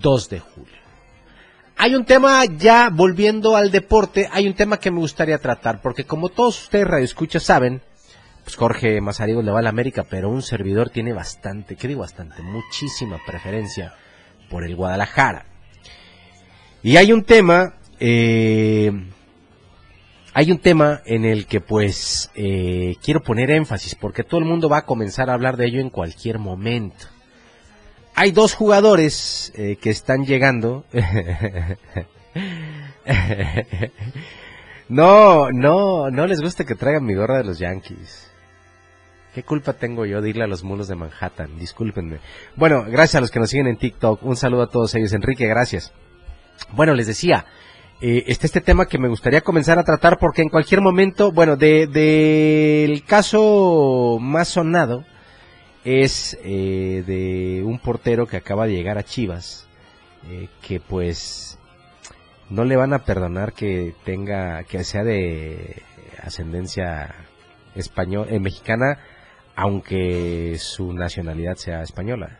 2 0.00 0.28
de 0.28 0.40
julio. 0.40 0.82
Hay 1.76 1.94
un 1.94 2.04
tema, 2.04 2.44
ya 2.44 2.90
volviendo 2.90 3.56
al 3.56 3.70
deporte, 3.70 4.28
hay 4.30 4.46
un 4.46 4.54
tema 4.54 4.76
que 4.76 4.90
me 4.90 4.98
gustaría 4.98 5.38
tratar, 5.38 5.80
porque 5.80 6.04
como 6.04 6.28
todos 6.28 6.64
ustedes 6.64 6.86
radioescuchas 6.86 7.42
saben, 7.42 7.82
pues 8.44 8.56
Jorge 8.56 9.00
Mazariego 9.00 9.42
le 9.42 9.50
va 9.50 9.60
a 9.60 9.62
la 9.62 9.70
América, 9.70 10.04
pero 10.08 10.28
un 10.28 10.42
servidor 10.42 10.90
tiene 10.90 11.12
bastante, 11.12 11.76
¿qué 11.76 11.88
digo 11.88 12.00
bastante? 12.00 12.42
Muchísima 12.42 13.18
preferencia 13.26 13.94
por 14.50 14.64
el 14.64 14.76
Guadalajara. 14.76 15.46
Y 16.82 16.96
hay 16.96 17.12
un 17.12 17.22
tema 17.22 17.74
eh, 18.00 18.90
hay 20.34 20.50
un 20.50 20.58
tema 20.58 21.02
en 21.04 21.24
el 21.24 21.46
que 21.46 21.60
pues 21.60 22.30
eh, 22.34 22.96
quiero 23.02 23.22
poner 23.22 23.50
énfasis 23.50 23.94
porque 23.94 24.24
todo 24.24 24.40
el 24.40 24.46
mundo 24.46 24.68
va 24.68 24.78
a 24.78 24.86
comenzar 24.86 25.30
a 25.30 25.34
hablar 25.34 25.56
de 25.56 25.66
ello 25.66 25.80
en 25.80 25.90
cualquier 25.90 26.38
momento. 26.38 27.06
Hay 28.14 28.32
dos 28.32 28.54
jugadores 28.54 29.52
eh, 29.54 29.76
que 29.76 29.90
están 29.90 30.24
llegando. 30.24 30.84
no, 34.88 35.50
no, 35.52 36.10
no 36.10 36.26
les 36.26 36.40
gusta 36.40 36.64
que 36.64 36.74
traigan 36.74 37.04
mi 37.04 37.14
gorra 37.14 37.38
de 37.38 37.44
los 37.44 37.60
Yankees. 37.60 38.31
¿Qué 39.34 39.42
culpa 39.42 39.72
tengo 39.72 40.04
yo 40.04 40.20
de 40.20 40.28
irle 40.28 40.44
a 40.44 40.46
los 40.46 40.62
mulos 40.62 40.88
de 40.88 40.94
Manhattan? 40.94 41.58
Discúlpenme. 41.58 42.18
Bueno, 42.54 42.84
gracias 42.86 43.14
a 43.14 43.20
los 43.20 43.30
que 43.30 43.40
nos 43.40 43.48
siguen 43.48 43.66
en 43.66 43.78
TikTok. 43.78 44.22
Un 44.22 44.36
saludo 44.36 44.62
a 44.62 44.70
todos 44.70 44.94
ellos. 44.94 45.12
Enrique, 45.14 45.46
gracias. 45.46 45.92
Bueno, 46.72 46.92
les 46.94 47.06
decía, 47.06 47.46
eh, 48.02 48.24
está 48.26 48.46
este 48.46 48.60
tema 48.60 48.84
que 48.84 48.98
me 48.98 49.08
gustaría 49.08 49.40
comenzar 49.40 49.78
a 49.78 49.84
tratar 49.84 50.18
porque 50.18 50.42
en 50.42 50.50
cualquier 50.50 50.82
momento, 50.82 51.32
bueno, 51.32 51.56
del 51.56 51.90
de, 51.92 53.02
caso 53.06 54.18
más 54.20 54.48
sonado 54.48 55.06
es 55.82 56.38
eh, 56.44 57.02
de 57.06 57.62
un 57.64 57.78
portero 57.78 58.26
que 58.26 58.36
acaba 58.36 58.66
de 58.66 58.74
llegar 58.74 58.98
a 58.98 59.02
Chivas, 59.02 59.66
eh, 60.28 60.48
que 60.60 60.78
pues 60.78 61.58
no 62.50 62.64
le 62.64 62.76
van 62.76 62.92
a 62.92 63.04
perdonar 63.04 63.54
que 63.54 63.94
tenga, 64.04 64.64
que 64.64 64.84
sea 64.84 65.04
de 65.04 65.82
ascendencia 66.22 67.14
español, 67.74 68.28
mexicana, 68.40 68.98
aunque 69.56 70.56
su 70.58 70.92
nacionalidad 70.92 71.56
sea 71.56 71.82
española, 71.82 72.38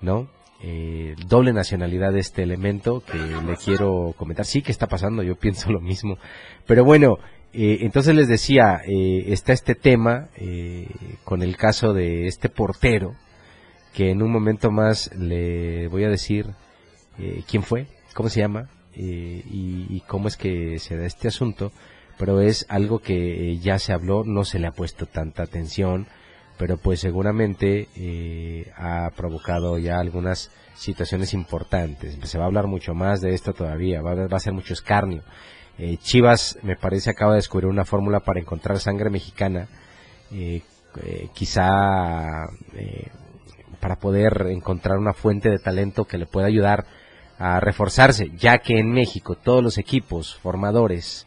¿no? 0.00 0.28
eh, 0.60 1.14
doble 1.26 1.52
nacionalidad 1.52 2.12
de 2.12 2.20
este 2.20 2.42
elemento 2.42 3.02
que 3.04 3.18
le 3.18 3.56
quiero 3.56 4.14
comentar. 4.16 4.46
Sí 4.46 4.62
que 4.62 4.72
está 4.72 4.86
pasando, 4.86 5.22
yo 5.22 5.36
pienso 5.40 5.70
lo 5.70 5.80
mismo. 5.80 6.18
Pero 6.66 6.84
bueno, 6.84 7.18
eh, 7.52 7.78
entonces 7.82 8.14
les 8.14 8.28
decía, 8.28 8.80
eh, 8.86 9.24
está 9.28 9.52
este 9.52 9.74
tema 9.74 10.28
eh, 10.36 10.88
con 11.24 11.42
el 11.42 11.56
caso 11.56 11.92
de 11.92 12.26
este 12.26 12.48
portero, 12.48 13.14
que 13.94 14.10
en 14.10 14.22
un 14.22 14.30
momento 14.30 14.70
más 14.70 15.14
le 15.14 15.88
voy 15.88 16.04
a 16.04 16.10
decir 16.10 16.46
eh, 17.18 17.42
quién 17.48 17.62
fue, 17.62 17.86
cómo 18.14 18.28
se 18.28 18.40
llama 18.40 18.68
eh, 18.94 19.42
y, 19.50 19.86
y 19.88 20.02
cómo 20.06 20.28
es 20.28 20.36
que 20.36 20.78
se 20.78 20.96
da 20.96 21.06
este 21.06 21.28
asunto, 21.28 21.72
pero 22.18 22.40
es 22.40 22.66
algo 22.68 23.00
que 23.00 23.52
eh, 23.52 23.58
ya 23.58 23.78
se 23.78 23.92
habló, 23.92 24.24
no 24.24 24.44
se 24.44 24.58
le 24.58 24.66
ha 24.66 24.72
puesto 24.72 25.06
tanta 25.06 25.42
atención, 25.42 26.06
pero 26.58 26.78
pues 26.78 27.00
seguramente 27.00 27.88
eh, 27.96 28.72
ha 28.76 29.10
provocado 29.14 29.78
ya 29.78 29.98
algunas 29.98 30.50
situaciones 30.74 31.34
importantes. 31.34 32.18
Se 32.22 32.38
va 32.38 32.44
a 32.44 32.46
hablar 32.46 32.66
mucho 32.66 32.94
más 32.94 33.20
de 33.20 33.34
esto 33.34 33.52
todavía, 33.52 34.00
va 34.00 34.12
a, 34.12 34.26
va 34.26 34.36
a 34.36 34.40
ser 34.40 34.54
mucho 34.54 34.72
escarnio. 34.72 35.22
Eh, 35.78 35.98
Chivas, 35.98 36.58
me 36.62 36.76
parece, 36.76 37.10
acaba 37.10 37.32
de 37.32 37.38
descubrir 37.38 37.68
una 37.68 37.84
fórmula 37.84 38.20
para 38.20 38.40
encontrar 38.40 38.78
sangre 38.78 39.10
mexicana, 39.10 39.68
quizá 41.34 42.46
para 43.80 43.96
poder 43.96 44.46
encontrar 44.48 44.98
una 44.98 45.12
fuente 45.12 45.50
de 45.50 45.58
talento 45.58 46.06
que 46.06 46.16
le 46.18 46.26
pueda 46.26 46.46
ayudar 46.46 46.86
a 47.38 47.60
reforzarse, 47.60 48.30
ya 48.34 48.58
que 48.58 48.78
en 48.78 48.90
México 48.90 49.36
todos 49.36 49.62
los 49.62 49.76
equipos 49.76 50.36
formadores 50.36 51.26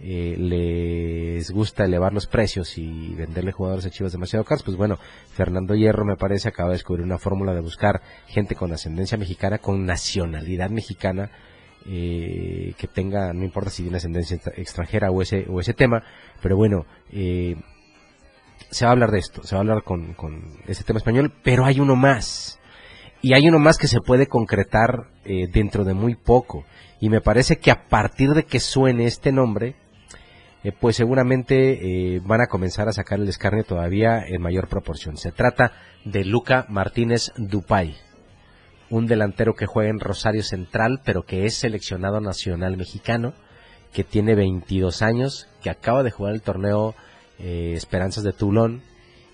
eh, 0.00 0.36
les 0.38 1.50
gusta 1.50 1.84
elevar 1.84 2.12
los 2.12 2.26
precios 2.26 2.78
y 2.78 3.14
venderle 3.14 3.52
jugadores 3.52 3.86
a 3.86 3.90
Chivas 3.90 4.12
demasiado 4.12 4.44
caros, 4.44 4.62
pues 4.62 4.76
bueno, 4.76 4.98
Fernando 5.32 5.74
Hierro 5.74 6.04
me 6.04 6.16
parece 6.16 6.48
acaba 6.48 6.70
de 6.70 6.76
descubrir 6.76 7.04
una 7.04 7.18
fórmula 7.18 7.54
de 7.54 7.60
buscar 7.60 8.00
gente 8.26 8.54
con 8.54 8.72
ascendencia 8.72 9.18
mexicana, 9.18 9.58
con 9.58 9.84
nacionalidad 9.86 10.70
mexicana, 10.70 11.30
eh, 11.86 12.74
que 12.76 12.86
tenga, 12.86 13.32
no 13.32 13.44
importa 13.44 13.70
si 13.70 13.82
tiene 13.82 13.96
ascendencia 13.96 14.36
extra- 14.36 14.54
extranjera 14.56 15.10
o 15.10 15.22
ese, 15.22 15.46
o 15.48 15.60
ese 15.60 15.74
tema, 15.74 16.02
pero 16.42 16.56
bueno, 16.56 16.86
eh, 17.12 17.56
se 18.70 18.84
va 18.84 18.90
a 18.90 18.92
hablar 18.92 19.10
de 19.10 19.18
esto, 19.18 19.42
se 19.42 19.54
va 19.54 19.60
a 19.60 19.62
hablar 19.62 19.82
con, 19.82 20.14
con 20.14 20.42
ese 20.66 20.84
tema 20.84 20.98
español, 20.98 21.32
pero 21.42 21.64
hay 21.64 21.80
uno 21.80 21.96
más. 21.96 22.60
Y 23.20 23.32
hay 23.32 23.48
uno 23.48 23.58
más 23.58 23.78
que 23.78 23.88
se 23.88 24.00
puede 24.00 24.28
concretar 24.28 25.08
eh, 25.24 25.48
dentro 25.52 25.84
de 25.84 25.94
muy 25.94 26.14
poco. 26.14 26.64
Y 27.00 27.08
me 27.08 27.20
parece 27.20 27.56
que 27.56 27.70
a 27.70 27.88
partir 27.88 28.30
de 28.30 28.44
que 28.44 28.60
suene 28.60 29.06
este 29.06 29.32
nombre, 29.32 29.74
eh, 30.64 30.72
pues 30.72 30.96
seguramente 30.96 32.14
eh, 32.16 32.20
van 32.24 32.40
a 32.40 32.48
comenzar 32.48 32.88
a 32.88 32.92
sacar 32.92 33.20
el 33.20 33.28
escarnio 33.28 33.64
todavía 33.64 34.24
en 34.26 34.42
mayor 34.42 34.68
proporción. 34.68 35.16
Se 35.16 35.30
trata 35.30 35.72
de 36.04 36.24
Luca 36.24 36.66
Martínez 36.68 37.32
Dupay, 37.36 37.96
un 38.90 39.06
delantero 39.06 39.54
que 39.54 39.66
juega 39.66 39.90
en 39.90 40.00
Rosario 40.00 40.42
Central, 40.42 41.00
pero 41.04 41.22
que 41.22 41.44
es 41.44 41.54
seleccionado 41.54 42.20
nacional 42.20 42.76
mexicano, 42.76 43.34
que 43.92 44.04
tiene 44.04 44.34
22 44.34 45.02
años, 45.02 45.48
que 45.62 45.70
acaba 45.70 46.02
de 46.02 46.10
jugar 46.10 46.34
el 46.34 46.42
torneo 46.42 46.94
eh, 47.38 47.74
Esperanzas 47.76 48.24
de 48.24 48.32
Toulon 48.32 48.82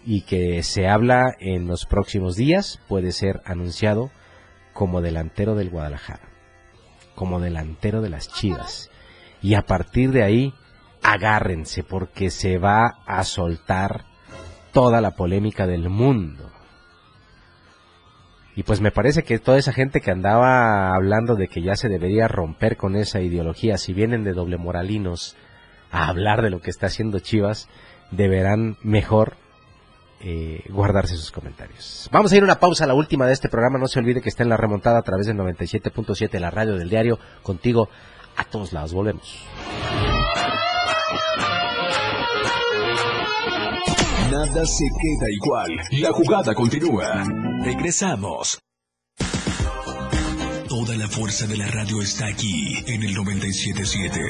y 0.04 0.22
que 0.22 0.62
se 0.62 0.88
habla 0.88 1.34
en 1.40 1.66
los 1.66 1.87
próximos 1.87 2.37
días, 2.37 2.80
puede 2.87 3.12
ser 3.12 3.40
anunciado 3.46 4.10
como 4.74 5.00
delantero 5.00 5.54
del 5.54 5.70
Guadalajara, 5.70 6.28
como 7.14 7.40
delantero 7.40 8.02
de 8.02 8.10
las 8.10 8.28
Chivas. 8.28 8.90
Y 9.40 9.54
a 9.54 9.62
partir 9.62 10.10
de 10.10 10.22
ahí, 10.22 10.52
agárrense 11.04 11.84
porque 11.84 12.30
se 12.30 12.58
va 12.58 12.96
a 13.06 13.22
soltar 13.22 14.06
toda 14.72 15.00
la 15.00 15.12
polémica 15.12 15.66
del 15.66 15.90
mundo. 15.90 16.50
Y 18.56 18.62
pues 18.62 18.80
me 18.80 18.90
parece 18.90 19.22
que 19.22 19.38
toda 19.38 19.58
esa 19.58 19.72
gente 19.72 20.00
que 20.00 20.10
andaba 20.10 20.94
hablando 20.94 21.36
de 21.36 21.48
que 21.48 21.62
ya 21.62 21.76
se 21.76 21.88
debería 21.88 22.26
romper 22.26 22.76
con 22.76 22.96
esa 22.96 23.20
ideología, 23.20 23.76
si 23.76 23.92
vienen 23.92 24.24
de 24.24 24.32
doble 24.32 24.56
moralinos 24.56 25.36
a 25.90 26.08
hablar 26.08 26.40
de 26.40 26.50
lo 26.50 26.60
que 26.60 26.70
está 26.70 26.86
haciendo 26.86 27.18
Chivas, 27.18 27.68
deberán 28.10 28.76
mejor 28.82 29.36
eh, 30.20 30.62
guardarse 30.70 31.16
sus 31.16 31.32
comentarios. 31.32 32.08
Vamos 32.12 32.32
a 32.32 32.36
ir 32.36 32.42
a 32.42 32.46
una 32.46 32.60
pausa, 32.60 32.86
la 32.86 32.94
última 32.94 33.26
de 33.26 33.34
este 33.34 33.50
programa. 33.50 33.78
No 33.78 33.88
se 33.88 33.98
olvide 33.98 34.22
que 34.22 34.28
está 34.30 34.42
en 34.42 34.48
la 34.48 34.56
remontada 34.56 35.00
a 35.00 35.02
través 35.02 35.26
del 35.26 35.36
97.7, 35.36 36.38
la 36.38 36.50
radio 36.50 36.76
del 36.76 36.88
diario, 36.88 37.18
contigo 37.42 37.90
a 38.36 38.44
todos 38.44 38.72
lados. 38.72 38.94
Volvemos. 38.94 39.44
Nada 44.30 44.66
se 44.66 44.84
queda 44.84 45.30
igual. 45.30 45.70
La 46.00 46.12
jugada 46.12 46.54
continúa. 46.54 47.24
Regresamos. 47.62 48.58
Toda 50.68 50.96
la 50.96 51.08
fuerza 51.08 51.46
de 51.46 51.56
la 51.56 51.66
radio 51.66 52.02
está 52.02 52.26
aquí 52.26 52.82
en 52.86 53.02
el 53.02 53.14
977. 53.14 54.20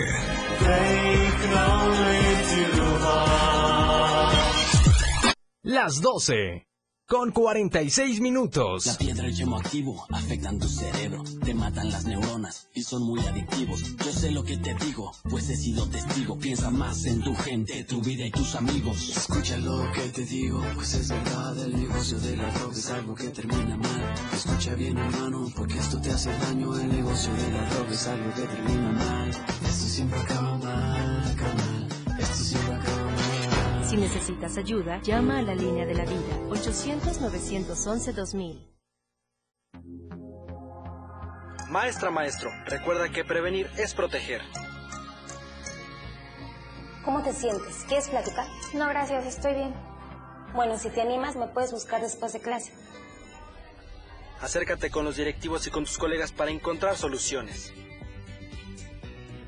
Las 5.63 6.01
12 6.01 6.67
con 7.07 7.33
46 7.33 8.21
minutos. 8.21 8.87
La 8.87 8.95
piedra 8.95 9.27
el 9.27 9.35
yemo 9.35 9.59
activo 9.59 10.07
afectan 10.11 10.59
tu 10.59 10.69
cerebro, 10.69 11.23
te 11.45 11.55
matan 11.55 11.91
las 11.91 12.05
neuronas 12.07 12.69
y 12.75 12.83
son 12.83 13.03
muy 13.03 13.21
adictivos. 13.21 13.97
Yo 13.97 14.13
sé 14.13 14.31
lo 14.31 14.45
que 14.45 14.57
te 14.57 14.75
digo, 14.75 15.13
pues 15.29 15.49
he 15.51 15.57
sido 15.57 15.87
testigo. 15.89 16.39
Piensa 16.39 16.71
más 16.71 17.05
en 17.05 17.23
tu 17.23 17.35
gente, 17.35 17.85
tu 17.85 18.01
vida 18.01 18.27
y 18.27 18.31
tus 18.31 18.55
amigos. 18.55 19.17
Escucha 19.17 19.59
lo 19.59 19.91
que 19.93 20.09
te 20.09 20.25
digo, 20.25 20.63
pues 20.75 20.95
es 20.95 21.09
verdad. 21.09 21.59
El 21.59 21.77
negocio 21.77 22.19
de 22.21 22.37
la 22.37 22.51
droga 22.53 22.77
es 22.77 22.91
algo 22.91 23.15
que 23.15 23.29
termina 23.29 23.77
mal. 23.77 24.15
Escucha 24.33 24.75
bien, 24.75 24.97
hermano, 24.99 25.53
porque 25.57 25.79
esto 25.79 26.01
te 26.01 26.11
hace 26.11 26.31
daño. 26.31 26.79
El 26.79 26.89
negocio 26.89 27.33
de 27.35 27.53
la 27.53 27.69
droga 27.71 27.93
es 27.93 28.07
algo 28.07 28.35
que 28.35 28.43
termina 28.43 28.93
mal. 28.93 29.31
Esto 29.31 29.87
siempre 29.87 30.21
acaba 30.21 30.59
mal, 30.59 31.29
acaba 31.29 31.55
mal. 31.55 31.64
Si 33.95 34.01
necesitas 34.01 34.59
ayuda, 34.59 35.01
llama 35.03 35.39
a 35.39 35.43
la 35.43 35.55
línea 35.55 35.87
de 35.87 35.95
la 35.95 36.05
vida 36.05 36.37
800-911-2000. 36.49 38.67
Maestra, 41.71 42.11
maestro, 42.11 42.51
recuerda 42.67 43.09
que 43.11 43.25
prevenir 43.25 43.71
es 43.77 43.95
proteger. 43.95 44.43
¿Cómo 47.05 47.23
te 47.23 47.33
sientes? 47.35 47.85
¿Quieres 47.87 48.09
platicar? 48.09 48.49
No, 48.73 48.89
gracias, 48.89 49.27
estoy 49.27 49.55
bien. 49.55 49.73
Bueno, 50.57 50.77
si 50.77 50.91
te 50.91 51.01
animas, 51.01 51.37
me 51.37 51.47
puedes 51.47 51.71
buscar 51.71 52.01
después 52.01 52.33
de 52.33 52.41
clase. 52.41 52.73
Acércate 54.41 54.91
con 54.91 55.05
los 55.05 55.19
directivos 55.19 55.69
y 55.69 55.71
con 55.71 55.85
tus 55.85 55.99
colegas 55.99 56.33
para 56.33 56.51
encontrar 56.51 56.97
soluciones. 56.97 57.73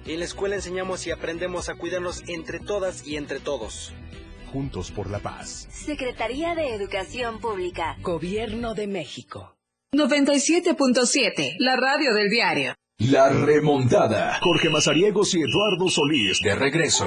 En 0.04 0.20
la 0.20 0.24
escuela 0.24 0.54
enseñamos 0.54 1.04
y 1.08 1.10
aprendemos 1.10 1.68
a 1.68 1.74
cuidarnos 1.74 2.22
entre 2.28 2.60
todas 2.60 3.04
y 3.04 3.16
entre 3.16 3.40
todos. 3.40 3.92
Juntos 4.56 4.90
por 4.90 5.10
la 5.10 5.18
paz. 5.18 5.68
Secretaría 5.70 6.54
de 6.54 6.74
Educación 6.74 7.40
Pública. 7.40 7.98
Gobierno 8.00 8.72
de 8.72 8.86
México. 8.86 9.54
97.7, 9.94 11.56
la 11.58 11.76
radio 11.76 12.14
del 12.14 12.30
diario. 12.30 12.74
La 12.96 13.28
remontada. 13.28 14.38
Jorge 14.40 14.70
Mazariegos 14.70 15.34
y 15.34 15.40
Eduardo 15.42 15.90
Solís 15.90 16.40
de 16.42 16.54
regreso. 16.54 17.06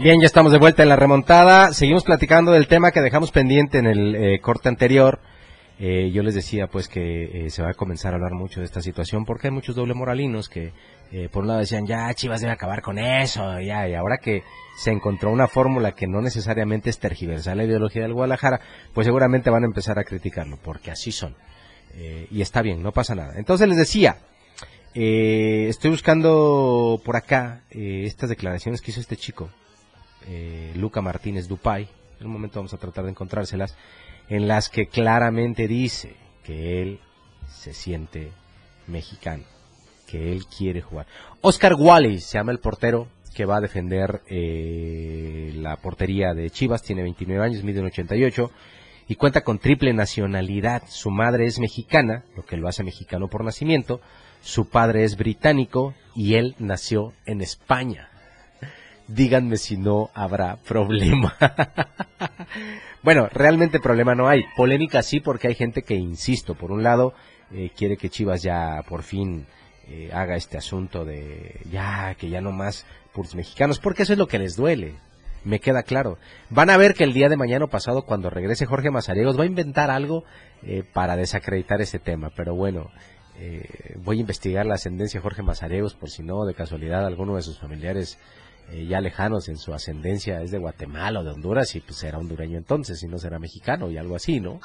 Bien, 0.00 0.20
ya 0.20 0.26
estamos 0.26 0.50
de 0.50 0.58
vuelta 0.58 0.82
en 0.82 0.88
la 0.88 0.96
remontada. 0.96 1.72
Seguimos 1.72 2.02
platicando 2.02 2.50
del 2.50 2.66
tema 2.66 2.90
que 2.90 3.00
dejamos 3.00 3.30
pendiente 3.30 3.78
en 3.78 3.86
el 3.86 4.16
eh, 4.16 4.40
corte 4.40 4.68
anterior. 4.68 5.20
Eh, 5.82 6.10
yo 6.12 6.22
les 6.22 6.34
decía 6.34 6.66
pues 6.66 6.88
que 6.88 7.46
eh, 7.46 7.48
se 7.48 7.62
va 7.62 7.70
a 7.70 7.74
comenzar 7.74 8.12
a 8.12 8.16
hablar 8.16 8.32
mucho 8.32 8.60
de 8.60 8.66
esta 8.66 8.82
situación 8.82 9.24
porque 9.24 9.46
hay 9.46 9.50
muchos 9.50 9.74
doble 9.74 9.94
moralinos 9.94 10.50
que 10.50 10.74
eh, 11.10 11.30
por 11.32 11.44
un 11.44 11.48
lado 11.48 11.60
decían 11.60 11.86
ya 11.86 12.12
Chivas 12.12 12.42
debe 12.42 12.52
acabar 12.52 12.82
con 12.82 12.98
eso 12.98 13.58
ya 13.60 13.88
y 13.88 13.94
ahora 13.94 14.18
que 14.18 14.42
se 14.76 14.90
encontró 14.90 15.30
una 15.30 15.48
fórmula 15.48 15.92
que 15.92 16.06
no 16.06 16.20
necesariamente 16.20 16.90
es 16.90 16.98
tergiversar 16.98 17.56
la 17.56 17.64
ideología 17.64 18.02
del 18.02 18.12
Guadalajara 18.12 18.60
pues 18.92 19.06
seguramente 19.06 19.48
van 19.48 19.62
a 19.62 19.68
empezar 19.68 19.98
a 19.98 20.04
criticarlo 20.04 20.58
porque 20.62 20.90
así 20.90 21.12
son. 21.12 21.34
Eh, 21.94 22.28
y 22.30 22.42
está 22.42 22.60
bien 22.60 22.82
no 22.82 22.92
pasa 22.92 23.14
nada. 23.14 23.32
Entonces 23.38 23.66
les 23.66 23.78
decía 23.78 24.18
eh, 24.92 25.64
estoy 25.70 25.92
buscando 25.92 27.00
por 27.02 27.16
acá 27.16 27.62
estas 27.70 28.28
declaraciones 28.28 28.82
que 28.82 28.90
hizo 28.90 29.00
este 29.00 29.16
chico 29.16 29.48
Luca 30.74 31.00
Martínez 31.00 31.48
Dupay. 31.48 31.88
En 32.20 32.26
un 32.26 32.34
momento 32.34 32.58
vamos 32.58 32.74
a 32.74 32.76
tratar 32.76 33.04
de 33.04 33.12
encontrárselas 33.12 33.78
en 34.30 34.48
las 34.48 34.70
que 34.70 34.86
claramente 34.86 35.68
dice 35.68 36.14
que 36.44 36.80
él 36.80 37.00
se 37.48 37.74
siente 37.74 38.32
mexicano, 38.86 39.44
que 40.06 40.32
él 40.32 40.46
quiere 40.46 40.80
jugar. 40.80 41.06
Oscar 41.42 41.74
Wally 41.74 42.20
se 42.20 42.38
llama 42.38 42.52
el 42.52 42.60
portero 42.60 43.08
que 43.34 43.44
va 43.44 43.56
a 43.56 43.60
defender 43.60 44.22
eh, 44.28 45.52
la 45.56 45.76
portería 45.76 46.32
de 46.32 46.50
Chivas, 46.50 46.82
tiene 46.82 47.02
29 47.02 47.44
años, 47.44 47.64
mide 47.64 47.80
un 47.80 47.86
88 47.86 48.50
y 49.08 49.16
cuenta 49.16 49.42
con 49.42 49.58
triple 49.58 49.92
nacionalidad. 49.92 50.82
Su 50.88 51.10
madre 51.10 51.46
es 51.46 51.58
mexicana, 51.58 52.24
lo 52.36 52.44
que 52.44 52.56
lo 52.56 52.68
hace 52.68 52.84
mexicano 52.84 53.28
por 53.28 53.44
nacimiento, 53.44 54.00
su 54.40 54.68
padre 54.68 55.04
es 55.04 55.16
británico 55.16 55.94
y 56.14 56.34
él 56.34 56.54
nació 56.58 57.12
en 57.26 57.40
España. 57.40 58.09
Díganme 59.12 59.56
si 59.56 59.76
no 59.76 60.10
habrá 60.14 60.56
problema. 60.56 61.36
bueno, 63.02 63.28
realmente 63.32 63.80
problema 63.80 64.14
no 64.14 64.28
hay. 64.28 64.44
Polémica 64.56 65.02
sí 65.02 65.18
porque 65.18 65.48
hay 65.48 65.56
gente 65.56 65.82
que, 65.82 65.96
insisto, 65.96 66.54
por 66.54 66.70
un 66.70 66.84
lado, 66.84 67.12
eh, 67.52 67.70
quiere 67.76 67.96
que 67.96 68.08
Chivas 68.08 68.42
ya 68.42 68.84
por 68.88 69.02
fin 69.02 69.46
eh, 69.88 70.10
haga 70.12 70.36
este 70.36 70.58
asunto 70.58 71.04
de 71.04 71.60
ya, 71.72 72.14
que 72.14 72.30
ya 72.30 72.40
no 72.40 72.52
más 72.52 72.86
puros 73.12 73.34
mexicanos, 73.34 73.80
porque 73.80 74.04
eso 74.04 74.12
es 74.12 74.18
lo 74.18 74.28
que 74.28 74.38
les 74.38 74.54
duele. 74.54 74.94
Me 75.42 75.58
queda 75.58 75.82
claro. 75.82 76.18
Van 76.48 76.70
a 76.70 76.76
ver 76.76 76.94
que 76.94 77.02
el 77.02 77.12
día 77.12 77.28
de 77.28 77.36
mañana 77.36 77.66
pasado, 77.66 78.02
cuando 78.02 78.30
regrese 78.30 78.66
Jorge 78.66 78.92
Mazariegos, 78.92 79.36
va 79.36 79.42
a 79.42 79.46
inventar 79.46 79.90
algo 79.90 80.22
eh, 80.62 80.84
para 80.84 81.16
desacreditar 81.16 81.80
ese 81.80 81.98
tema. 81.98 82.30
Pero 82.36 82.54
bueno, 82.54 82.90
eh, 83.40 83.96
voy 83.96 84.18
a 84.18 84.20
investigar 84.20 84.66
la 84.66 84.74
ascendencia 84.74 85.18
de 85.18 85.22
Jorge 85.22 85.42
Mazariegos 85.42 85.94
por 85.94 86.10
si 86.10 86.22
no, 86.22 86.44
de 86.44 86.54
casualidad, 86.54 87.04
alguno 87.04 87.34
de 87.34 87.42
sus 87.42 87.58
familiares 87.58 88.18
eh, 88.72 88.86
ya 88.86 89.00
lejanos 89.00 89.48
en 89.48 89.56
su 89.56 89.74
ascendencia 89.74 90.42
es 90.42 90.50
de 90.50 90.58
Guatemala 90.58 91.20
o 91.20 91.24
de 91.24 91.30
Honduras 91.30 91.74
y 91.74 91.80
pues 91.80 91.98
será 91.98 92.18
hondureño 92.18 92.56
entonces, 92.56 93.02
y 93.02 93.08
no 93.08 93.18
será 93.18 93.38
mexicano 93.38 93.90
y 93.90 93.98
algo 93.98 94.16
así, 94.16 94.40
¿no? 94.40 94.60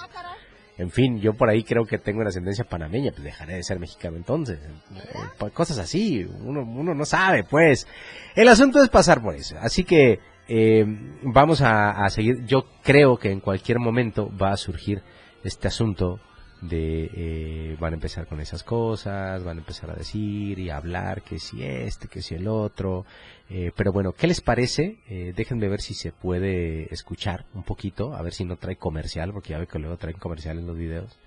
En 0.78 0.91
fin, 0.91 1.22
yo 1.22 1.34
por 1.34 1.50
ahí 1.50 1.63
creo 1.63 1.86
que 1.86 1.98
tengo 1.98 2.20
una 2.20 2.30
ascendencia 2.30 2.65
panameña, 2.65 3.12
pues 3.12 3.24
dejaré 3.24 3.56
de 3.56 3.63
ser 3.63 3.80
mexicano 3.80 4.18
entonces. 4.18 4.60
Eh, 4.62 5.50
cosas 5.54 5.80
así, 5.80 6.24
uno, 6.24 6.62
uno 6.62 6.94
no 6.94 7.06
sabe, 7.06 7.44
pues. 7.44 7.88
El 8.36 8.50
asunto 8.50 8.84
es 8.84 8.89
pasar 8.89 9.22
por 9.22 9.36
eso. 9.36 9.56
Así 9.60 9.86
que 9.86 10.20
eh, 10.50 10.86
vamos 11.24 11.62
a, 11.62 11.91
a 11.91 12.10
seguir. 12.10 12.46
Yo 12.46 12.65
creo 12.84 13.18
que 13.18 13.32
en 13.32 13.39
cualquier 13.39 13.80
momento 13.80 14.30
va 14.38 14.52
a 14.52 14.58
surgir 14.58 15.02
este 15.44 15.70
asunto 15.70 16.20
de 16.67 17.10
eh, 17.13 17.78
van 17.80 17.93
a 17.93 17.95
empezar 17.95 18.28
con 18.28 18.39
esas 18.41 18.63
cosas, 18.63 19.43
van 19.43 19.58
a 19.58 19.62
empezar 19.62 19.89
a 19.89 19.95
decir 19.95 20.60
y 20.60 20.69
a 20.69 20.78
hablar 20.78 21.21
que 21.21 21.39
si 21.39 21.63
este, 21.63 22.08
que 22.08 22.21
si 22.21 22.36
el 22.36 22.47
otro. 22.47 23.06
Eh, 23.49 23.71
pero 23.75 23.91
bueno, 23.91 24.13
¿qué 24.13 24.28
les 24.28 24.41
parece? 24.41 24.97
Eh, 25.08 25.34
déjenme 25.36 25.69
ver 25.69 25.82
si 25.82 25.93
se 25.93 26.12
puede 26.12 26.93
escuchar 26.93 27.45
un 27.54 27.63
poquito, 27.63 28.15
a 28.15 28.21
ver 28.21 28.34
si 28.34 28.45
no 28.45 28.58
trae 28.58 28.75
comercial, 28.75 29.32
porque 29.34 29.49
ya 29.49 29.60
ve 29.60 29.67
que 29.67 29.80
luego 29.80 29.97
traen 29.97 30.17
comercial 30.17 30.60
en 30.60 30.67
los 30.67 30.78
videos. 30.78 31.17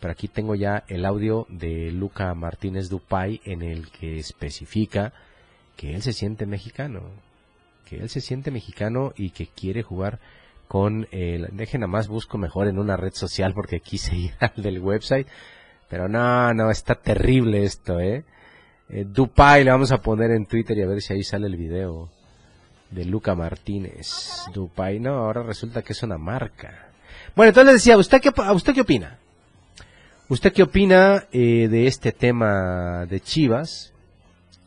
Pero 0.00 0.12
aquí 0.12 0.28
tengo 0.28 0.54
ya 0.54 0.84
el 0.88 1.04
audio 1.04 1.46
de 1.50 1.92
Luca 1.92 2.32
Martínez 2.34 2.88
Dupay 2.88 3.40
en 3.44 3.62
el 3.62 3.90
que 3.90 4.18
especifica 4.18 5.12
que 5.76 5.94
él 5.94 6.02
se 6.02 6.14
siente 6.14 6.46
mexicano, 6.46 7.02
que 7.86 7.96
él 7.96 8.08
se 8.08 8.20
siente 8.20 8.50
mexicano 8.50 9.12
y 9.16 9.30
que 9.30 9.46
quiere 9.46 9.82
jugar 9.82 10.18
con 10.70 11.08
el... 11.10 11.48
Dejen 11.50 11.80
nada 11.80 11.90
más 11.90 12.06
busco 12.06 12.38
mejor 12.38 12.68
en 12.68 12.78
una 12.78 12.96
red 12.96 13.12
social 13.12 13.54
porque 13.54 13.80
quise 13.80 14.14
ir 14.14 14.34
al 14.38 14.62
del 14.62 14.78
website. 14.78 15.26
Pero 15.88 16.08
no, 16.08 16.54
no, 16.54 16.70
está 16.70 16.94
terrible 16.94 17.64
esto, 17.64 17.98
¿eh? 17.98 18.24
eh 18.88 19.04
Dupay 19.04 19.64
le 19.64 19.72
vamos 19.72 19.90
a 19.90 20.00
poner 20.00 20.30
en 20.30 20.46
Twitter 20.46 20.78
y 20.78 20.82
a 20.82 20.86
ver 20.86 21.02
si 21.02 21.12
ahí 21.12 21.24
sale 21.24 21.48
el 21.48 21.56
video 21.56 22.08
de 22.88 23.04
Luca 23.04 23.34
Martínez. 23.34 24.44
Dupay, 24.54 25.00
no, 25.00 25.14
ahora 25.14 25.42
resulta 25.42 25.82
que 25.82 25.92
es 25.92 26.04
una 26.04 26.18
marca. 26.18 26.92
Bueno, 27.34 27.48
entonces 27.48 27.72
les 27.72 27.82
decía, 27.82 27.98
¿usted 27.98 28.20
qué, 28.20 28.30
¿usted 28.52 28.72
qué 28.72 28.82
opina? 28.82 29.18
¿Usted 30.28 30.52
qué 30.52 30.62
opina 30.62 31.26
eh, 31.32 31.66
de 31.68 31.88
este 31.88 32.12
tema 32.12 33.06
de 33.06 33.18
Chivas 33.18 33.92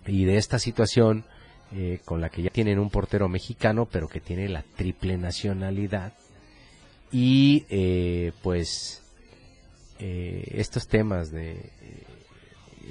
y 0.05 0.25
de 0.25 0.35
esta 0.35 0.59
situación 0.59 1.23
eh, 1.73 1.99
con 2.05 2.21
la 2.21 2.29
que 2.29 2.41
ya 2.41 2.49
tienen 2.49 2.79
un 2.79 2.89
portero 2.89 3.27
mexicano, 3.27 3.87
pero 3.91 4.07
que 4.07 4.19
tiene 4.19 4.47
la 4.49 4.63
triple 4.75 5.17
nacionalidad? 5.17 6.13
Y 7.11 7.65
eh, 7.69 8.31
pues 8.41 9.03
eh, 9.99 10.43
estos 10.55 10.87
temas 10.87 11.31
de 11.31 11.51
eh, 11.51 12.03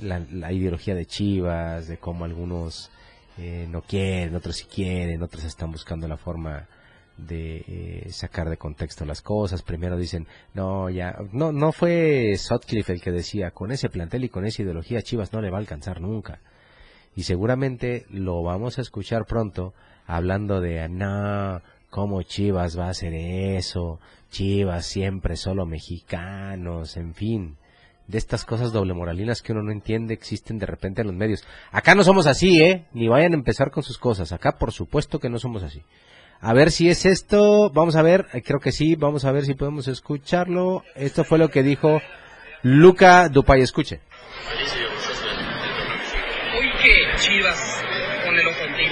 la, 0.01 0.21
la, 0.31 0.53
ideología 0.53 0.95
de 0.95 1.07
Chivas, 1.07 1.89
de 1.89 1.99
cómo 1.99 2.25
algunos 2.25 2.91
eh, 3.39 3.67
no 3.69 3.83
quieren, 3.83 4.35
otros 4.35 4.57
sí 4.57 4.67
quieren, 4.73 5.23
otros 5.23 5.45
están 5.45 5.73
buscando 5.73 6.07
la 6.07 6.17
forma 6.17 6.69
de 7.17 7.65
eh, 7.67 8.07
sacar 8.11 8.49
de 8.51 8.57
contexto 8.57 9.05
las 9.05 9.23
cosas. 9.23 9.63
Primero 9.63 9.97
dicen, 9.97 10.27
no, 10.55 10.91
ya, 10.91 11.17
no, 11.33 11.53
no 11.53 11.73
fue 11.73 12.35
Sutcliffe 12.37 12.93
el 12.93 13.01
que 13.01 13.11
decía, 13.11 13.51
con 13.51 13.73
ese 13.73 13.89
plantel 13.89 14.25
y 14.25 14.29
con 14.29 14.45
esa 14.45 14.63
ideología 14.63 15.03
Chivas 15.03 15.33
no 15.33 15.41
le 15.41 15.51
va 15.51 15.59
a 15.59 15.61
alcanzar 15.61 16.01
nunca. 16.01 16.41
Y 17.15 17.25
seguramente 17.25 18.07
lo 18.09 18.43
vamos 18.43 18.79
a 18.79 18.83
escuchar 18.83 19.27
pronto 19.27 19.75
hablando 20.07 20.61
de, 20.61 20.89
no, 20.89 21.61
¿cómo 21.91 22.23
Chivas 22.23 22.79
va 22.79 22.87
a 22.87 22.91
hacer 22.91 23.13
eso? 23.15 24.01
Chivas 24.31 24.87
siempre 24.87 25.37
solo 25.37 25.67
mexicanos, 25.67 26.97
en 26.97 27.15
fin. 27.15 27.57
de 28.09 28.19
estas 28.19 28.45
cosas 28.45 28.73
doble 28.73 28.95
moralinas 28.95 29.43
que 29.43 29.53
uno 29.53 29.63
no 29.63 29.73
entiende 29.73 30.15
existen 30.15 30.59
de 30.59 30.67
repente 30.67 31.03
en 31.03 31.09
los 31.09 31.17
medios. 31.17 31.45
Acá 31.71 31.95
no 31.95 32.03
somos 32.03 32.27
así, 32.27 32.63
¿eh? 32.63 32.87
Ni 32.93 33.09
vayan 33.09 33.33
a 33.33 33.37
empezar 33.37 33.71
con 33.71 33.83
sus 33.83 33.99
cosas. 33.99 34.33
Acá 34.33 34.53
por 34.59 34.73
supuesto 34.73 35.19
que 35.19 35.29
no 35.29 35.39
somos 35.39 35.63
así. 35.63 35.83
A 36.41 36.53
ver 36.55 36.71
si 36.71 36.89
es 36.89 37.07
esto. 37.07 37.71
Vamos 37.71 37.95
a 37.95 38.03
ver, 38.03 38.27
eh, 38.33 38.43
creo 38.43 38.59
que 38.59 38.73
sí. 38.73 38.97
Vamos 38.97 39.25
a 39.25 39.33
ver 39.33 39.45
si 39.45 39.55
podemos 39.55 39.87
escucharlo. 39.87 40.83
Esto 40.97 41.25
fue 41.25 41.39
lo 41.39 41.49
que 41.51 41.63
dijo 41.63 42.01
Luca 42.63 43.29
Dupay. 43.29 43.61
Escuche 43.61 44.01
que 46.83 47.17
Chivas 47.17 47.85
pone 48.25 48.41
el 48.41 48.49
ojo 48.49 48.65
en 48.65 48.75
ti, 48.75 48.83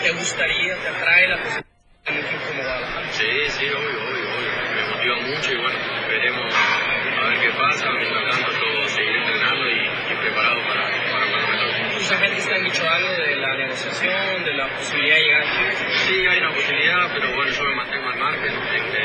¿te 0.00 0.11
gustaría, 0.22 0.76
te 0.78 0.88
atrae 0.88 1.26
la 1.26 1.36
posibilidad 1.42 1.66
de 2.06 2.12
un 2.14 2.38
como 2.46 2.62
Guadalajara? 2.62 3.10
Sí, 3.10 3.30
sí, 3.58 3.66
obvio, 3.66 3.98
obvio, 4.06 4.26
obvio. 4.38 4.50
Me 4.70 4.82
motiva 4.94 5.16
mucho 5.34 5.50
y 5.50 5.56
bueno, 5.58 5.78
veremos 6.06 6.54
a 6.54 7.26
ver 7.26 7.38
qué 7.42 7.50
pasa. 7.58 7.90
Me 7.90 8.06
encanta 8.06 8.46
todo 8.54 8.88
seguir 8.88 9.16
entrenando 9.18 9.66
y, 9.66 9.78
y 9.82 10.14
preparado 10.22 10.62
para, 10.62 10.84
para 11.10 11.26
cuando 11.26 11.48
me 11.50 11.56
toque. 11.58 11.98
¿Tus 11.98 12.12
agentes 12.12 12.46
te 12.46 12.54
han 12.54 12.62
dicho 12.62 12.88
algo 12.88 13.12
de 13.18 13.36
la 13.36 13.54
negociación, 13.66 14.44
de 14.44 14.54
la 14.54 14.68
posibilidad 14.68 15.16
de 15.16 15.22
llegar 15.22 15.42
a? 15.42 15.98
Sí, 16.06 16.14
hay 16.14 16.38
una 16.38 16.54
posibilidad, 16.54 17.02
pero 17.12 17.34
bueno, 17.34 17.50
yo 17.50 17.64
me 17.64 17.74
mantengo 17.74 18.08
al 18.08 18.18
margen. 18.18 18.54
Este, 18.78 19.02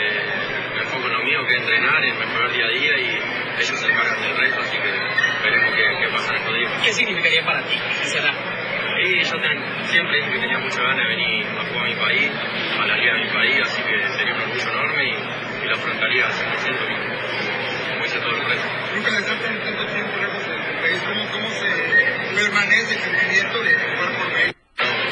me 0.76 0.82
enfoco 0.86 1.08
en 1.08 1.14
lo 1.14 1.24
mío, 1.26 1.40
que 1.48 1.54
es 1.54 1.60
entrenar, 1.62 2.06
en 2.06 2.20
mejorar 2.20 2.52
día 2.52 2.66
a 2.66 2.70
día 2.70 2.94
y 2.94 3.08
ellos 3.58 3.80
se 3.80 3.88
encargan 3.90 4.22
del 4.22 4.38
resto, 4.38 4.62
así 4.62 4.78
que 4.78 4.92
veremos 5.42 5.74
qué, 5.74 5.82
qué 5.98 6.10
pasa 6.14 6.30
en 6.30 6.38
estos 6.38 6.54
días. 6.54 6.72
¿Qué 6.84 6.94
significaría 6.94 7.44
para 7.44 7.64
ti 7.64 7.76
si 8.04 8.10
se 8.10 8.22
Sí, 8.98 9.24
yo 9.24 9.40
ten- 9.42 9.64
siempre 9.86 10.18
dije 10.18 10.32
que 10.32 10.40
tenía 10.40 10.58
mucha 10.60 10.82
ganas 10.82 10.98
de 10.98 11.08
venir 11.16 11.46
a 11.46 11.64
jugar 11.66 11.86
a 11.86 11.90
mi 11.90 11.96
país, 11.96 12.32
a 12.82 12.86
la 12.88 12.98
liga 12.98 13.14
de 13.14 13.20
mi 13.26 13.30
país, 13.32 13.56
así 13.64 13.82
que 13.84 13.96
sería 14.18 14.34
un 14.34 14.42
orgullo 14.42 14.70
enorme 14.74 15.04
y, 15.06 15.64
y 15.64 15.68
lo 15.70 15.76
afrontaría 15.76 16.26
al 16.26 16.32
100% 16.34 16.78
como, 16.82 17.94
como 17.94 18.06
hice 18.06 18.20
todo 18.20 18.32
el 18.32 18.46
resto. 18.50 18.68
Nunca 18.96 19.12
de 19.12 19.18
estar 19.20 19.38
tan- 19.38 19.60
tanto 19.64 19.86
tiempo 19.94 20.12
lejos 20.18 20.48
del 20.48 20.58
del 20.68 20.78
país, 20.82 21.00
¿cómo, 21.06 21.22
cómo 21.32 21.50
se 21.50 21.68
permanece 22.36 22.94
el 22.96 23.02
sentimiento 23.02 23.58
de 23.64 23.72
jugar 23.78 24.10
por 24.18 24.28
México? 24.34 24.60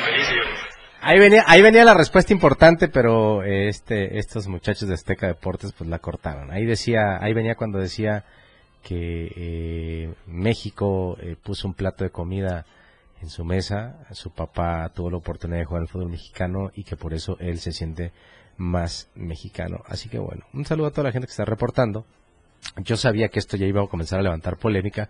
Feliz 0.05 0.29
y 0.31 0.65
Ahí 1.07 1.19
venía, 1.19 1.43
ahí 1.45 1.61
venía 1.61 1.85
la 1.85 1.93
respuesta 1.93 2.33
importante, 2.33 2.87
pero 2.87 3.43
eh, 3.43 3.69
este, 3.69 4.17
estos 4.17 4.47
muchachos 4.47 4.87
de 4.87 4.95
Azteca 4.95 5.27
Deportes 5.27 5.73
pues 5.77 5.87
la 5.89 5.99
cortaron. 5.99 6.49
Ahí 6.51 6.65
decía, 6.65 7.19
ahí 7.21 7.33
venía 7.33 7.53
cuando 7.53 7.77
decía 7.77 8.23
que 8.83 9.31
eh, 9.35 10.13
México 10.25 11.17
eh, 11.21 11.35
puso 11.43 11.67
un 11.67 11.75
plato 11.75 12.03
de 12.03 12.09
comida 12.09 12.65
en 13.25 13.29
su 13.31 13.43
mesa, 13.43 13.97
su 14.11 14.29
papá 14.29 14.87
tuvo 14.93 15.09
la 15.09 15.17
oportunidad 15.17 15.59
de 15.59 15.65
jugar 15.65 15.81
al 15.81 15.87
fútbol 15.87 16.09
mexicano 16.09 16.69
y 16.75 16.83
que 16.83 16.95
por 16.95 17.11
eso 17.13 17.37
él 17.39 17.59
se 17.59 17.71
siente 17.71 18.11
más 18.55 19.09
mexicano. 19.15 19.79
Así 19.87 20.09
que 20.09 20.19
bueno, 20.19 20.45
un 20.53 20.63
saludo 20.63 20.87
a 20.87 20.91
toda 20.91 21.05
la 21.05 21.11
gente 21.11 21.25
que 21.25 21.31
está 21.31 21.43
reportando. 21.43 22.05
Yo 22.77 22.97
sabía 22.97 23.29
que 23.29 23.39
esto 23.39 23.57
ya 23.57 23.65
iba 23.65 23.83
a 23.83 23.87
comenzar 23.87 24.19
a 24.19 24.23
levantar 24.23 24.57
polémica 24.57 25.09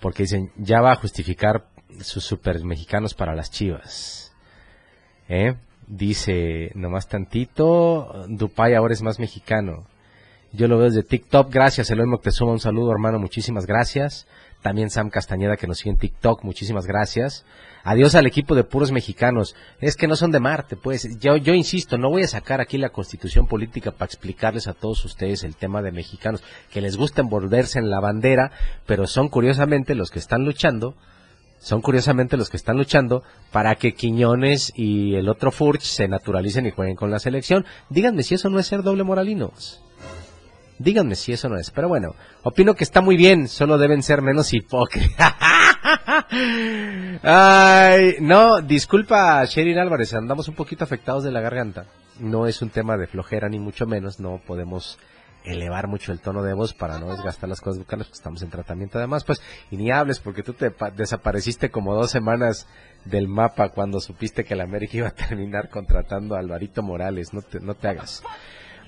porque 0.00 0.24
dicen, 0.24 0.50
ya 0.56 0.80
va 0.80 0.90
a 0.90 0.96
justificar 0.96 1.68
sus 2.00 2.24
super 2.24 2.62
mexicanos 2.64 3.14
para 3.14 3.36
las 3.36 3.52
chivas. 3.52 4.34
¿Eh? 5.28 5.54
Dice, 5.86 6.72
nomás 6.74 7.08
tantito, 7.08 8.26
Dupay 8.28 8.74
ahora 8.74 8.92
es 8.92 9.02
más 9.02 9.20
mexicano. 9.20 9.86
Yo 10.52 10.66
lo 10.66 10.78
veo 10.78 10.88
desde 10.88 11.04
TikTok, 11.04 11.48
gracias 11.52 11.90
Eloy 11.90 12.06
Moctezuma, 12.06 12.50
un 12.50 12.60
saludo 12.60 12.90
hermano, 12.90 13.20
muchísimas 13.20 13.66
gracias. 13.66 14.26
También 14.66 14.90
Sam 14.90 15.10
Castañeda 15.10 15.56
que 15.56 15.68
nos 15.68 15.78
sigue 15.78 15.90
en 15.90 15.96
TikTok, 15.96 16.42
muchísimas 16.42 16.86
gracias. 16.86 17.44
Adiós 17.84 18.16
al 18.16 18.26
equipo 18.26 18.56
de 18.56 18.64
puros 18.64 18.90
mexicanos. 18.90 19.54
Es 19.80 19.94
que 19.94 20.08
no 20.08 20.16
son 20.16 20.32
de 20.32 20.40
Marte, 20.40 20.74
pues. 20.74 21.20
Yo, 21.20 21.36
yo 21.36 21.54
insisto, 21.54 21.98
no 21.98 22.10
voy 22.10 22.24
a 22.24 22.26
sacar 22.26 22.60
aquí 22.60 22.76
la 22.76 22.88
constitución 22.88 23.46
política 23.46 23.92
para 23.92 24.06
explicarles 24.06 24.66
a 24.66 24.72
todos 24.72 25.04
ustedes 25.04 25.44
el 25.44 25.54
tema 25.54 25.82
de 25.82 25.92
mexicanos, 25.92 26.42
que 26.72 26.80
les 26.80 26.96
gusta 26.96 27.22
envolverse 27.22 27.78
en 27.78 27.90
la 27.90 28.00
bandera, 28.00 28.50
pero 28.86 29.06
son 29.06 29.28
curiosamente 29.28 29.94
los 29.94 30.10
que 30.10 30.18
están 30.18 30.44
luchando 30.44 30.96
son 31.60 31.80
curiosamente 31.80 32.36
los 32.36 32.50
que 32.50 32.56
están 32.56 32.76
luchando 32.76 33.22
para 33.52 33.76
que 33.76 33.94
Quiñones 33.94 34.72
y 34.74 35.14
el 35.14 35.28
otro 35.28 35.52
Furch 35.52 35.82
se 35.82 36.08
naturalicen 36.08 36.66
y 36.66 36.72
jueguen 36.72 36.96
con 36.96 37.12
la 37.12 37.20
selección. 37.20 37.64
Díganme 37.88 38.24
si 38.24 38.34
eso 38.34 38.50
no 38.50 38.58
es 38.58 38.66
ser 38.66 38.82
doble 38.82 39.04
moralinos. 39.04 39.85
Díganme 40.78 41.14
si 41.14 41.32
eso 41.32 41.48
no 41.48 41.58
es. 41.58 41.70
Pero 41.70 41.88
bueno, 41.88 42.14
opino 42.42 42.74
que 42.74 42.84
está 42.84 43.00
muy 43.00 43.16
bien, 43.16 43.48
solo 43.48 43.78
deben 43.78 44.02
ser 44.02 44.22
menos 44.22 44.52
hipócritas. 44.52 45.34
Ay, 47.22 48.16
no, 48.20 48.60
disculpa 48.60 49.44
Sherin 49.44 49.78
Álvarez, 49.78 50.14
andamos 50.14 50.48
un 50.48 50.54
poquito 50.54 50.84
afectados 50.84 51.24
de 51.24 51.30
la 51.32 51.40
garganta. 51.40 51.86
No 52.20 52.46
es 52.46 52.62
un 52.62 52.70
tema 52.70 52.96
de 52.96 53.06
flojera 53.06 53.48
ni 53.48 53.58
mucho 53.58 53.86
menos, 53.86 54.20
no 54.20 54.40
podemos 54.46 54.98
elevar 55.44 55.86
mucho 55.86 56.10
el 56.12 56.20
tono 56.20 56.42
de 56.42 56.54
voz 56.54 56.74
para 56.74 56.98
no 56.98 57.08
desgastar 57.10 57.48
las 57.48 57.60
cosas 57.60 57.78
bucales, 57.78 58.06
porque 58.08 58.16
estamos 58.18 58.42
en 58.42 58.50
tratamiento 58.50 58.98
además, 58.98 59.22
pues, 59.22 59.40
y 59.70 59.76
ni 59.76 59.92
hables 59.92 60.18
porque 60.18 60.42
tú 60.42 60.54
te 60.54 60.72
pa- 60.72 60.90
desapareciste 60.90 61.70
como 61.70 61.94
dos 61.94 62.10
semanas 62.10 62.66
del 63.04 63.28
mapa 63.28 63.68
cuando 63.68 64.00
supiste 64.00 64.44
que 64.44 64.56
la 64.56 64.64
América 64.64 64.96
iba 64.96 65.08
a 65.08 65.12
terminar 65.14 65.68
contratando 65.70 66.34
a 66.34 66.40
Alvarito 66.40 66.82
Morales, 66.82 67.32
no 67.32 67.42
te, 67.42 67.60
no 67.60 67.74
te 67.74 67.86
hagas. 67.88 68.24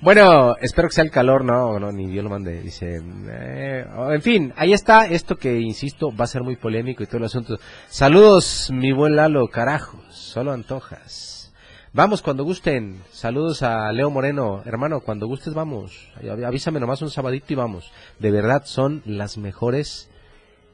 Bueno, 0.01 0.55
espero 0.61 0.89
que 0.89 0.95
sea 0.95 1.03
el 1.05 1.11
calor, 1.11 1.45
no, 1.45 1.81
no, 1.81 1.91
ni 1.91 2.07
Dios 2.07 2.23
lo 2.23 2.31
mande, 2.31 2.61
dice, 2.63 3.03
eh, 3.31 3.85
en 4.11 4.23
fin, 4.23 4.53
ahí 4.57 4.73
está, 4.73 5.07
esto 5.07 5.37
que, 5.37 5.59
insisto, 5.59 6.15
va 6.15 6.23
a 6.25 6.29
ser 6.29 6.45
muy 6.45 6.55
polémico 6.55 7.03
y 7.03 7.07
todo 7.07 7.19
el 7.19 7.25
asunto. 7.25 7.59
Saludos, 7.89 8.71
mi 8.73 8.93
buen 8.93 9.17
Lalo, 9.17 9.49
carajo, 9.49 10.01
solo 10.11 10.53
antojas. 10.53 11.53
Vamos 11.93 12.23
cuando 12.23 12.45
gusten. 12.45 13.03
Saludos 13.11 13.63
a 13.63 13.91
Leo 13.93 14.11
Moreno. 14.11 14.63
Hermano, 14.67 15.01
cuando 15.01 15.27
gustes 15.27 15.55
vamos. 15.55 16.13
Avísame 16.47 16.79
nomás 16.79 17.03
un 17.03 17.11
sabadito 17.11 17.53
y 17.53 17.57
vamos. 17.57 17.91
De 18.19 18.31
verdad 18.31 18.63
son 18.67 19.03
las 19.07 19.39
mejores 19.39 20.11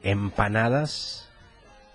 empanadas 0.03 1.29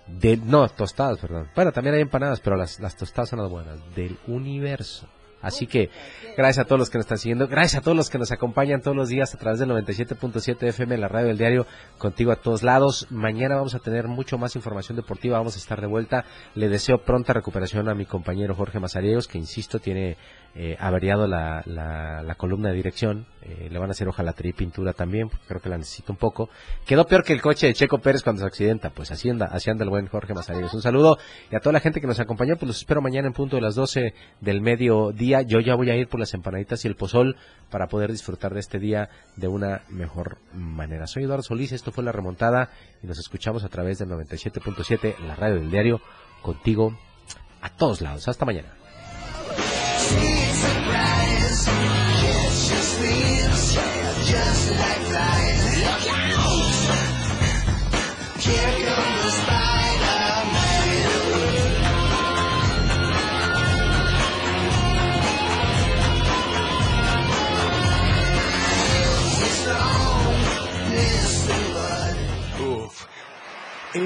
de... 0.07 0.37
No, 0.37 0.67
tostadas, 0.69 1.19
perdón. 1.19 1.49
Bueno, 1.55 1.71
también 1.71 1.95
hay 1.95 2.01
empanadas, 2.01 2.41
pero 2.41 2.57
las, 2.57 2.79
las 2.79 2.97
tostadas 2.97 3.29
son 3.29 3.39
las 3.39 3.49
buenas. 3.49 3.77
Del 3.95 4.17
universo. 4.27 5.07
Así 5.41 5.67
que 5.67 5.89
gracias 6.37 6.65
a 6.65 6.67
todos 6.67 6.79
los 6.79 6.89
que 6.89 6.97
nos 6.97 7.05
están 7.05 7.17
siguiendo, 7.17 7.47
gracias 7.47 7.81
a 7.81 7.83
todos 7.83 7.97
los 7.97 8.09
que 8.09 8.17
nos 8.17 8.31
acompañan 8.31 8.81
todos 8.81 8.95
los 8.95 9.09
días 9.09 9.33
a 9.33 9.37
través 9.37 9.59
del 9.59 9.69
97.7 9.69 10.67
FM, 10.67 10.97
la 10.97 11.07
radio 11.07 11.27
del 11.27 11.37
diario, 11.37 11.65
contigo 11.97 12.31
a 12.31 12.35
todos 12.35 12.63
lados. 12.63 13.07
Mañana 13.09 13.55
vamos 13.55 13.75
a 13.75 13.79
tener 13.79 14.07
mucho 14.07 14.37
más 14.37 14.55
información 14.55 14.95
deportiva, 14.95 15.37
vamos 15.37 15.55
a 15.55 15.59
estar 15.59 15.81
de 15.81 15.87
vuelta. 15.87 16.25
Le 16.55 16.69
deseo 16.69 16.99
pronta 16.99 17.33
recuperación 17.33 17.89
a 17.89 17.95
mi 17.95 18.05
compañero 18.05 18.55
Jorge 18.55 18.79
Mazariegos, 18.79 19.27
que 19.27 19.37
insisto, 19.37 19.79
tiene 19.79 20.17
eh, 20.53 20.75
averiado 20.79 21.27
la, 21.27 21.63
la, 21.65 22.21
la 22.23 22.35
columna 22.35 22.69
de 22.69 22.75
dirección. 22.75 23.25
Eh, 23.43 23.69
le 23.71 23.79
van 23.79 23.89
a 23.89 23.91
hacer 23.91 24.07
hojalatería 24.07 24.51
y 24.51 24.53
pintura 24.53 24.93
también, 24.93 25.29
porque 25.29 25.45
creo 25.47 25.61
que 25.61 25.69
la 25.69 25.77
necesita 25.77 26.11
un 26.11 26.17
poco. 26.17 26.49
Quedó 26.85 27.05
peor 27.05 27.23
que 27.23 27.33
el 27.33 27.41
coche 27.41 27.67
de 27.67 27.73
Checo 27.73 27.99
Pérez 27.99 28.21
cuando 28.21 28.41
se 28.41 28.47
accidenta, 28.47 28.89
pues 28.89 29.11
así 29.11 29.29
anda, 29.29 29.47
así 29.47 29.69
anda 29.69 29.83
el 29.83 29.89
buen 29.89 30.07
Jorge 30.07 30.33
Mazariegos. 30.33 30.73
Un 30.73 30.81
saludo 30.81 31.17
y 31.49 31.55
a 31.55 31.59
toda 31.59 31.73
la 31.73 31.79
gente 31.79 32.01
que 32.01 32.07
nos 32.07 32.19
acompañó, 32.19 32.55
pues 32.57 32.67
los 32.67 32.77
espero 32.77 33.01
mañana 33.01 33.27
en 33.27 33.33
punto 33.33 33.55
de 33.55 33.61
las 33.61 33.75
12 33.75 34.13
del 34.41 34.61
mediodía. 34.61 35.41
Yo 35.41 35.59
ya 35.59 35.75
voy 35.75 35.89
a 35.89 35.95
ir 35.95 36.07
por 36.07 36.19
las 36.19 36.33
empanaditas 36.33 36.83
y 36.85 36.87
el 36.87 36.95
pozol 36.95 37.37
para 37.69 37.87
poder 37.87 38.11
disfrutar 38.11 38.53
de 38.53 38.59
este 38.59 38.77
día 38.77 39.09
de 39.37 39.47
una 39.47 39.83
mejor 39.89 40.37
manera. 40.53 41.07
Soy 41.07 41.23
Eduardo 41.23 41.43
Solís, 41.43 41.71
esto 41.71 41.91
fue 41.91 42.03
La 42.03 42.11
Remontada 42.11 42.69
y 43.01 43.07
nos 43.07 43.17
escuchamos 43.17 43.63
a 43.63 43.69
través 43.69 43.99
del 43.99 44.09
97.7, 44.09 45.17
la 45.19 45.35
radio 45.35 45.55
del 45.55 45.71
diario, 45.71 46.01
contigo 46.41 46.97
a 47.61 47.69
todos 47.69 48.01
lados. 48.01 48.27
Hasta 48.27 48.45
mañana. 48.45 48.80
sweet 50.11 50.53
surprise. 50.63 51.59
Kiss 52.21 52.71
your 52.71 52.83
sleeves, 52.93 53.73
just 54.29 54.71
like 54.71 55.01
flies. 55.09 55.40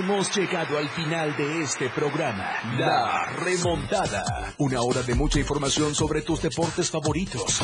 Hemos 0.05 0.37
llegado 0.37 0.77
al 0.77 0.87
final 0.89 1.35
de 1.35 1.63
este 1.63 1.89
programa, 1.89 2.47
La 2.77 3.25
Remontada. 3.43 4.53
Una 4.59 4.83
hora 4.83 5.01
de 5.01 5.15
mucha 5.15 5.39
información 5.39 5.95
sobre 5.95 6.21
tus 6.21 6.43
deportes 6.43 6.91
favoritos. 6.91 7.59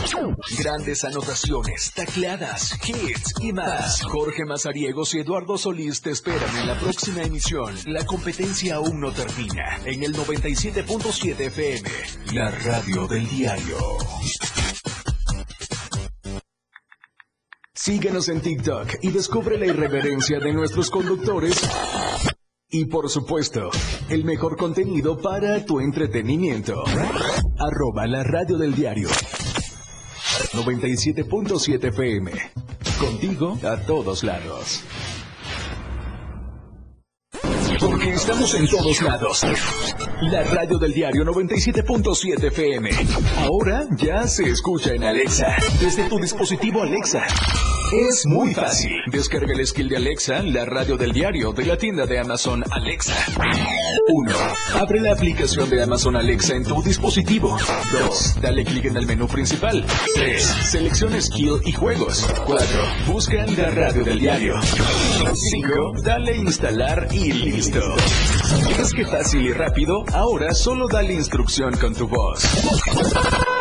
Grandes 0.58 1.04
anotaciones, 1.04 1.94
tacleadas, 1.94 2.80
hits 2.84 3.36
y 3.42 3.54
más. 3.54 4.02
Jorge 4.02 4.44
Mazariegos 4.44 5.14
y 5.14 5.20
Eduardo 5.20 5.56
Solís 5.56 6.02
te 6.02 6.10
esperan 6.10 6.58
en 6.58 6.66
la 6.66 6.80
próxima 6.80 7.22
emisión. 7.22 7.76
La 7.86 8.04
competencia 8.08 8.78
aún 8.78 9.00
no 9.00 9.12
termina. 9.12 9.78
En 9.86 10.02
el 10.02 10.12
97.7 10.12 11.39
FM, 11.42 11.89
la 12.34 12.50
radio 12.50 13.06
del 13.06 13.30
diario. 13.30 13.78
Síguenos 17.84 18.30
en 18.30 18.42
TikTok 18.42 18.98
y 19.02 19.12
descubre 19.12 19.58
la 19.58 19.66
irreverencia 19.66 20.39
de 20.39 20.54
nuestros 20.54 20.89
conductores. 20.92 21.68
Y 22.74 22.86
por 22.86 23.09
supuesto, 23.09 23.69
el 24.07 24.24
mejor 24.24 24.55
contenido 24.55 25.17
para 25.17 25.65
tu 25.65 25.82
entretenimiento. 25.82 26.86
Arroba 27.59 28.07
la 28.07 28.24
radio 28.24 28.57
del 28.57 28.74
diario. 28.74 29.09
97.7 30.53 31.89
FM. 31.89 32.32
Contigo 32.97 33.59
a 33.61 33.76
todos 33.76 34.24
lados. 34.24 34.86
Porque 37.82 38.11
estamos 38.11 38.55
en 38.55 38.65
todos 38.69 39.01
lados. 39.01 39.43
La 40.22 40.43
radio 40.43 40.78
del 40.78 40.93
diario 40.93 41.24
97.7 41.26 42.43
FM. 42.47 42.89
Ahora 43.38 43.88
ya 43.97 44.28
se 44.28 44.43
escucha 44.43 44.93
en 44.93 45.03
Alexa. 45.03 45.55
Desde 45.80 46.07
tu 46.09 46.19
dispositivo 46.19 46.84
Alexa. 46.84 47.26
Es 47.91 48.26
muy 48.28 48.53
fácil. 48.53 48.91
Descarga 49.07 49.51
el 49.51 49.65
skill 49.65 49.89
de 49.89 49.97
Alexa, 49.97 50.43
la 50.43 50.65
radio 50.65 50.95
del 50.95 51.11
diario 51.11 51.53
de 51.53 51.65
la 51.65 51.76
tienda 51.76 52.05
de 52.05 52.19
Amazon 52.19 52.63
Alexa. 52.69 53.15
1. 54.07 54.36
Abre 54.76 55.01
la 55.01 55.13
aplicación 55.13 55.67
de 55.72 55.82
Amazon 55.82 56.15
Alexa 56.15 56.55
en 56.55 56.65
tu 56.65 56.84
dispositivo. 56.84 57.57
2. 57.91 58.41
Dale 58.41 58.63
clic 58.63 58.86
en 58.86 58.97
el 58.97 59.07
menú 59.07 59.28
principal. 59.28 59.84
3. 60.13 60.41
Selecciona 60.41 61.19
skill 61.19 61.61
y 61.65 61.72
juegos. 61.72 62.30
4. 62.45 62.67
Busca 63.07 63.45
la 63.47 63.72
radio 63.72 64.03
del 64.03 64.19
diario. 64.19 64.61
5. 64.61 65.93
Dale 66.03 66.38
instalar 66.38 67.07
y 67.11 67.32
listo. 67.34 67.82
¿Es 68.80 68.93
que 68.93 69.06
fácil 69.06 69.41
y 69.41 69.54
rápido? 69.54 70.04
Ahora 70.14 70.54
solo 70.54 70.88
dale 70.88 71.14
instrucción 71.14 71.78
con 71.78 71.93
tu 71.93 72.08
voz. 72.08 72.43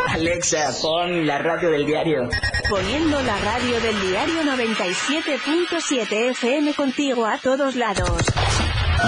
Alexa, 0.08 0.70
pon 0.80 1.26
la 1.26 1.38
radio 1.38 1.70
del 1.70 1.86
diario. 1.86 2.28
Poniendo 2.68 3.22
la 3.22 3.38
radio 3.38 3.80
del 3.80 4.00
diario 4.00 4.42
97.7 4.42 6.30
FM 6.30 6.74
contigo 6.74 7.26
a 7.26 7.38
todos 7.38 7.76
lados. 7.76 8.10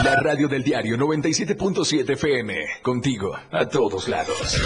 La 0.04 0.16
radio 0.16 0.48
del 0.48 0.62
diario 0.62 0.96
97.7 0.96 2.10
FM. 2.12 2.54
Contigo 2.82 3.36
a 3.50 3.66
todos 3.66 4.08
lados. 4.08 4.58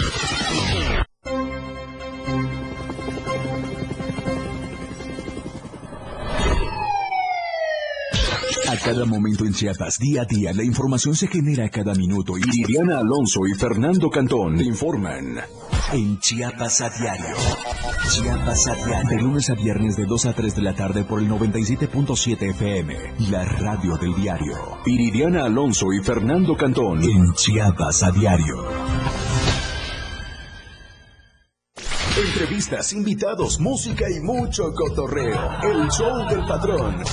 Cada 8.87 9.03
momento 9.03 9.43
en 9.43 9.51
Chiapas, 9.51 9.97
día 9.99 10.21
a 10.21 10.25
día, 10.25 10.53
la 10.53 10.63
información 10.63 11.13
se 11.13 11.27
genera 11.27 11.67
cada 11.67 11.93
minuto 11.93 12.37
y 12.37 12.41
Liliana 12.41 12.99
Alonso 12.99 13.41
y 13.45 13.53
Fernando 13.59 14.09
Cantón 14.09 14.61
informan 14.61 15.41
en 15.91 16.17
Chiapas 16.19 16.79
a 16.79 16.89
diario. 16.91 17.35
Chiapas 18.09 18.67
a 18.67 18.75
diario. 18.75 19.09
De 19.09 19.21
lunes 19.21 19.49
a 19.49 19.55
viernes 19.55 19.97
de 19.97 20.05
2 20.05 20.27
a 20.27 20.33
3 20.33 20.55
de 20.55 20.61
la 20.61 20.73
tarde 20.73 21.03
por 21.03 21.19
el 21.19 21.27
97.7 21.27 22.51
FM, 22.51 22.95
la 23.29 23.43
radio 23.43 23.97
del 23.97 24.15
diario. 24.15 24.55
Iridiana 24.85 25.43
Alonso 25.43 25.87
y 25.91 26.01
Fernando 26.01 26.55
Cantón 26.55 27.03
en 27.03 27.33
Chiapas 27.33 28.03
a 28.03 28.11
diario. 28.11 28.63
Entrevistas, 32.25 32.93
invitados, 32.93 33.59
música 33.59 34.05
y 34.09 34.21
mucho 34.21 34.71
cotorreo. 34.73 35.51
El 35.61 35.89
show 35.89 36.29
del 36.29 36.45
patrón. 36.45 37.03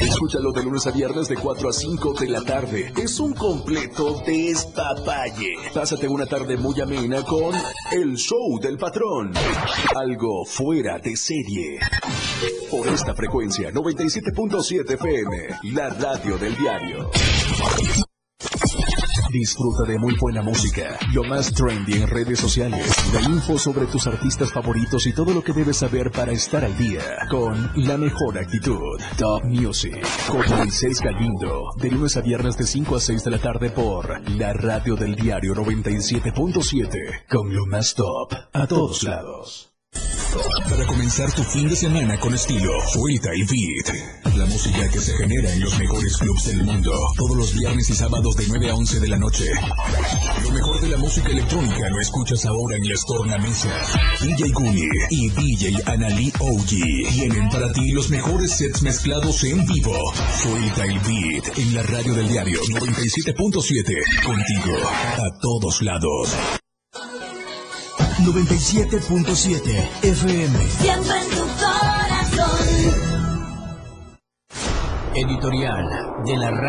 Escúchalo 0.00 0.52
de 0.52 0.62
lunes 0.62 0.86
a 0.86 0.90
viernes 0.90 1.28
de 1.28 1.36
4 1.36 1.68
a 1.68 1.72
5 1.72 2.14
de 2.14 2.28
la 2.28 2.40
tarde. 2.42 2.92
Es 2.96 3.20
un 3.20 3.34
completo 3.34 4.22
despapalle. 4.26 5.52
Pásate 5.74 6.08
una 6.08 6.26
tarde 6.26 6.56
muy 6.56 6.80
amena 6.80 7.22
con 7.22 7.54
El 7.92 8.16
Show 8.16 8.58
del 8.60 8.78
Patrón. 8.78 9.32
Algo 9.94 10.44
fuera 10.46 10.98
de 10.98 11.16
serie. 11.16 11.78
Por 12.70 12.88
esta 12.88 13.14
frecuencia, 13.14 13.70
97.7 13.70 14.94
FM, 14.94 15.74
la 15.74 15.90
radio 15.90 16.38
del 16.38 16.56
diario. 16.56 17.10
Disfruta 19.30 19.84
de 19.84 19.96
muy 19.98 20.16
buena 20.20 20.42
música, 20.42 20.98
lo 21.12 21.22
más 21.22 21.52
trendy 21.52 21.94
en 21.94 22.08
redes 22.08 22.40
sociales, 22.40 22.92
la 23.14 23.20
info 23.22 23.58
sobre 23.58 23.86
tus 23.86 24.08
artistas 24.08 24.52
favoritos 24.52 25.06
y 25.06 25.12
todo 25.12 25.32
lo 25.32 25.44
que 25.44 25.52
debes 25.52 25.76
saber 25.76 26.10
para 26.10 26.32
estar 26.32 26.64
al 26.64 26.76
día 26.76 27.00
con 27.30 27.70
la 27.76 27.96
mejor 27.96 28.38
actitud. 28.38 28.98
Top 29.16 29.44
Music 29.44 30.04
con 30.26 30.42
Moisés 30.58 31.00
Galindo, 31.00 31.70
de 31.76 31.90
lunes 31.90 32.16
a 32.16 32.22
viernes 32.22 32.56
de 32.56 32.64
5 32.66 32.96
a 32.96 33.00
6 33.00 33.24
de 33.24 33.30
la 33.30 33.38
tarde 33.38 33.70
por 33.70 34.28
la 34.30 34.52
radio 34.52 34.96
del 34.96 35.14
diario 35.14 35.54
97.7 35.54 37.26
con 37.28 37.54
lo 37.54 37.66
más 37.66 37.94
top 37.94 38.32
a 38.52 38.66
todos 38.66 39.04
lados. 39.04 39.69
Para 40.68 40.86
comenzar 40.86 41.32
tu 41.32 41.42
fin 41.42 41.68
de 41.68 41.74
semana 41.74 42.16
con 42.20 42.32
estilo, 42.32 42.70
suelta 42.86 43.30
y 43.34 43.42
beat. 43.42 44.36
La 44.36 44.46
música 44.46 44.88
que 44.88 45.00
se 45.00 45.12
genera 45.16 45.52
en 45.52 45.60
los 45.60 45.76
mejores 45.76 46.16
clubs 46.16 46.46
del 46.46 46.62
mundo. 46.64 46.92
Todos 47.16 47.36
los 47.36 47.54
viernes 47.54 47.90
y 47.90 47.94
sábados 47.94 48.36
de 48.36 48.44
9 48.46 48.70
a 48.70 48.74
11 48.76 49.00
de 49.00 49.08
la 49.08 49.16
noche. 49.16 49.44
Lo 50.44 50.50
mejor 50.52 50.80
de 50.80 50.88
la 50.90 50.98
música 50.98 51.28
electrónica 51.30 51.88
lo 51.88 52.00
escuchas 52.00 52.44
ahora 52.46 52.76
en 52.76 52.88
las 52.88 53.04
tornamesas. 53.04 53.92
DJ 54.20 54.52
Guni 54.52 54.88
y 55.10 55.30
DJ 55.30 55.82
Anali 55.86 56.32
OG 56.38 56.68
tienen 57.12 57.48
para 57.50 57.72
ti 57.72 57.90
los 57.90 58.08
mejores 58.10 58.56
sets 58.56 58.82
mezclados 58.82 59.42
en 59.42 59.66
vivo. 59.66 59.96
Suelta 60.40 60.84
el 60.84 61.00
beat 61.00 61.58
en 61.58 61.74
la 61.74 61.82
radio 61.82 62.14
del 62.14 62.28
diario 62.28 62.60
97.7. 62.60 64.24
Contigo 64.24 64.88
a 64.88 65.40
todos 65.40 65.82
lados. 65.82 66.36
97.7 68.22 69.88
FM. 70.02 70.58
Siempre 70.68 71.16
en 71.20 71.28
tu 71.30 71.46
corazón. 71.58 72.66
Editorial 75.14 75.84
de 76.24 76.36
la 76.36 76.50
radio. 76.50 76.60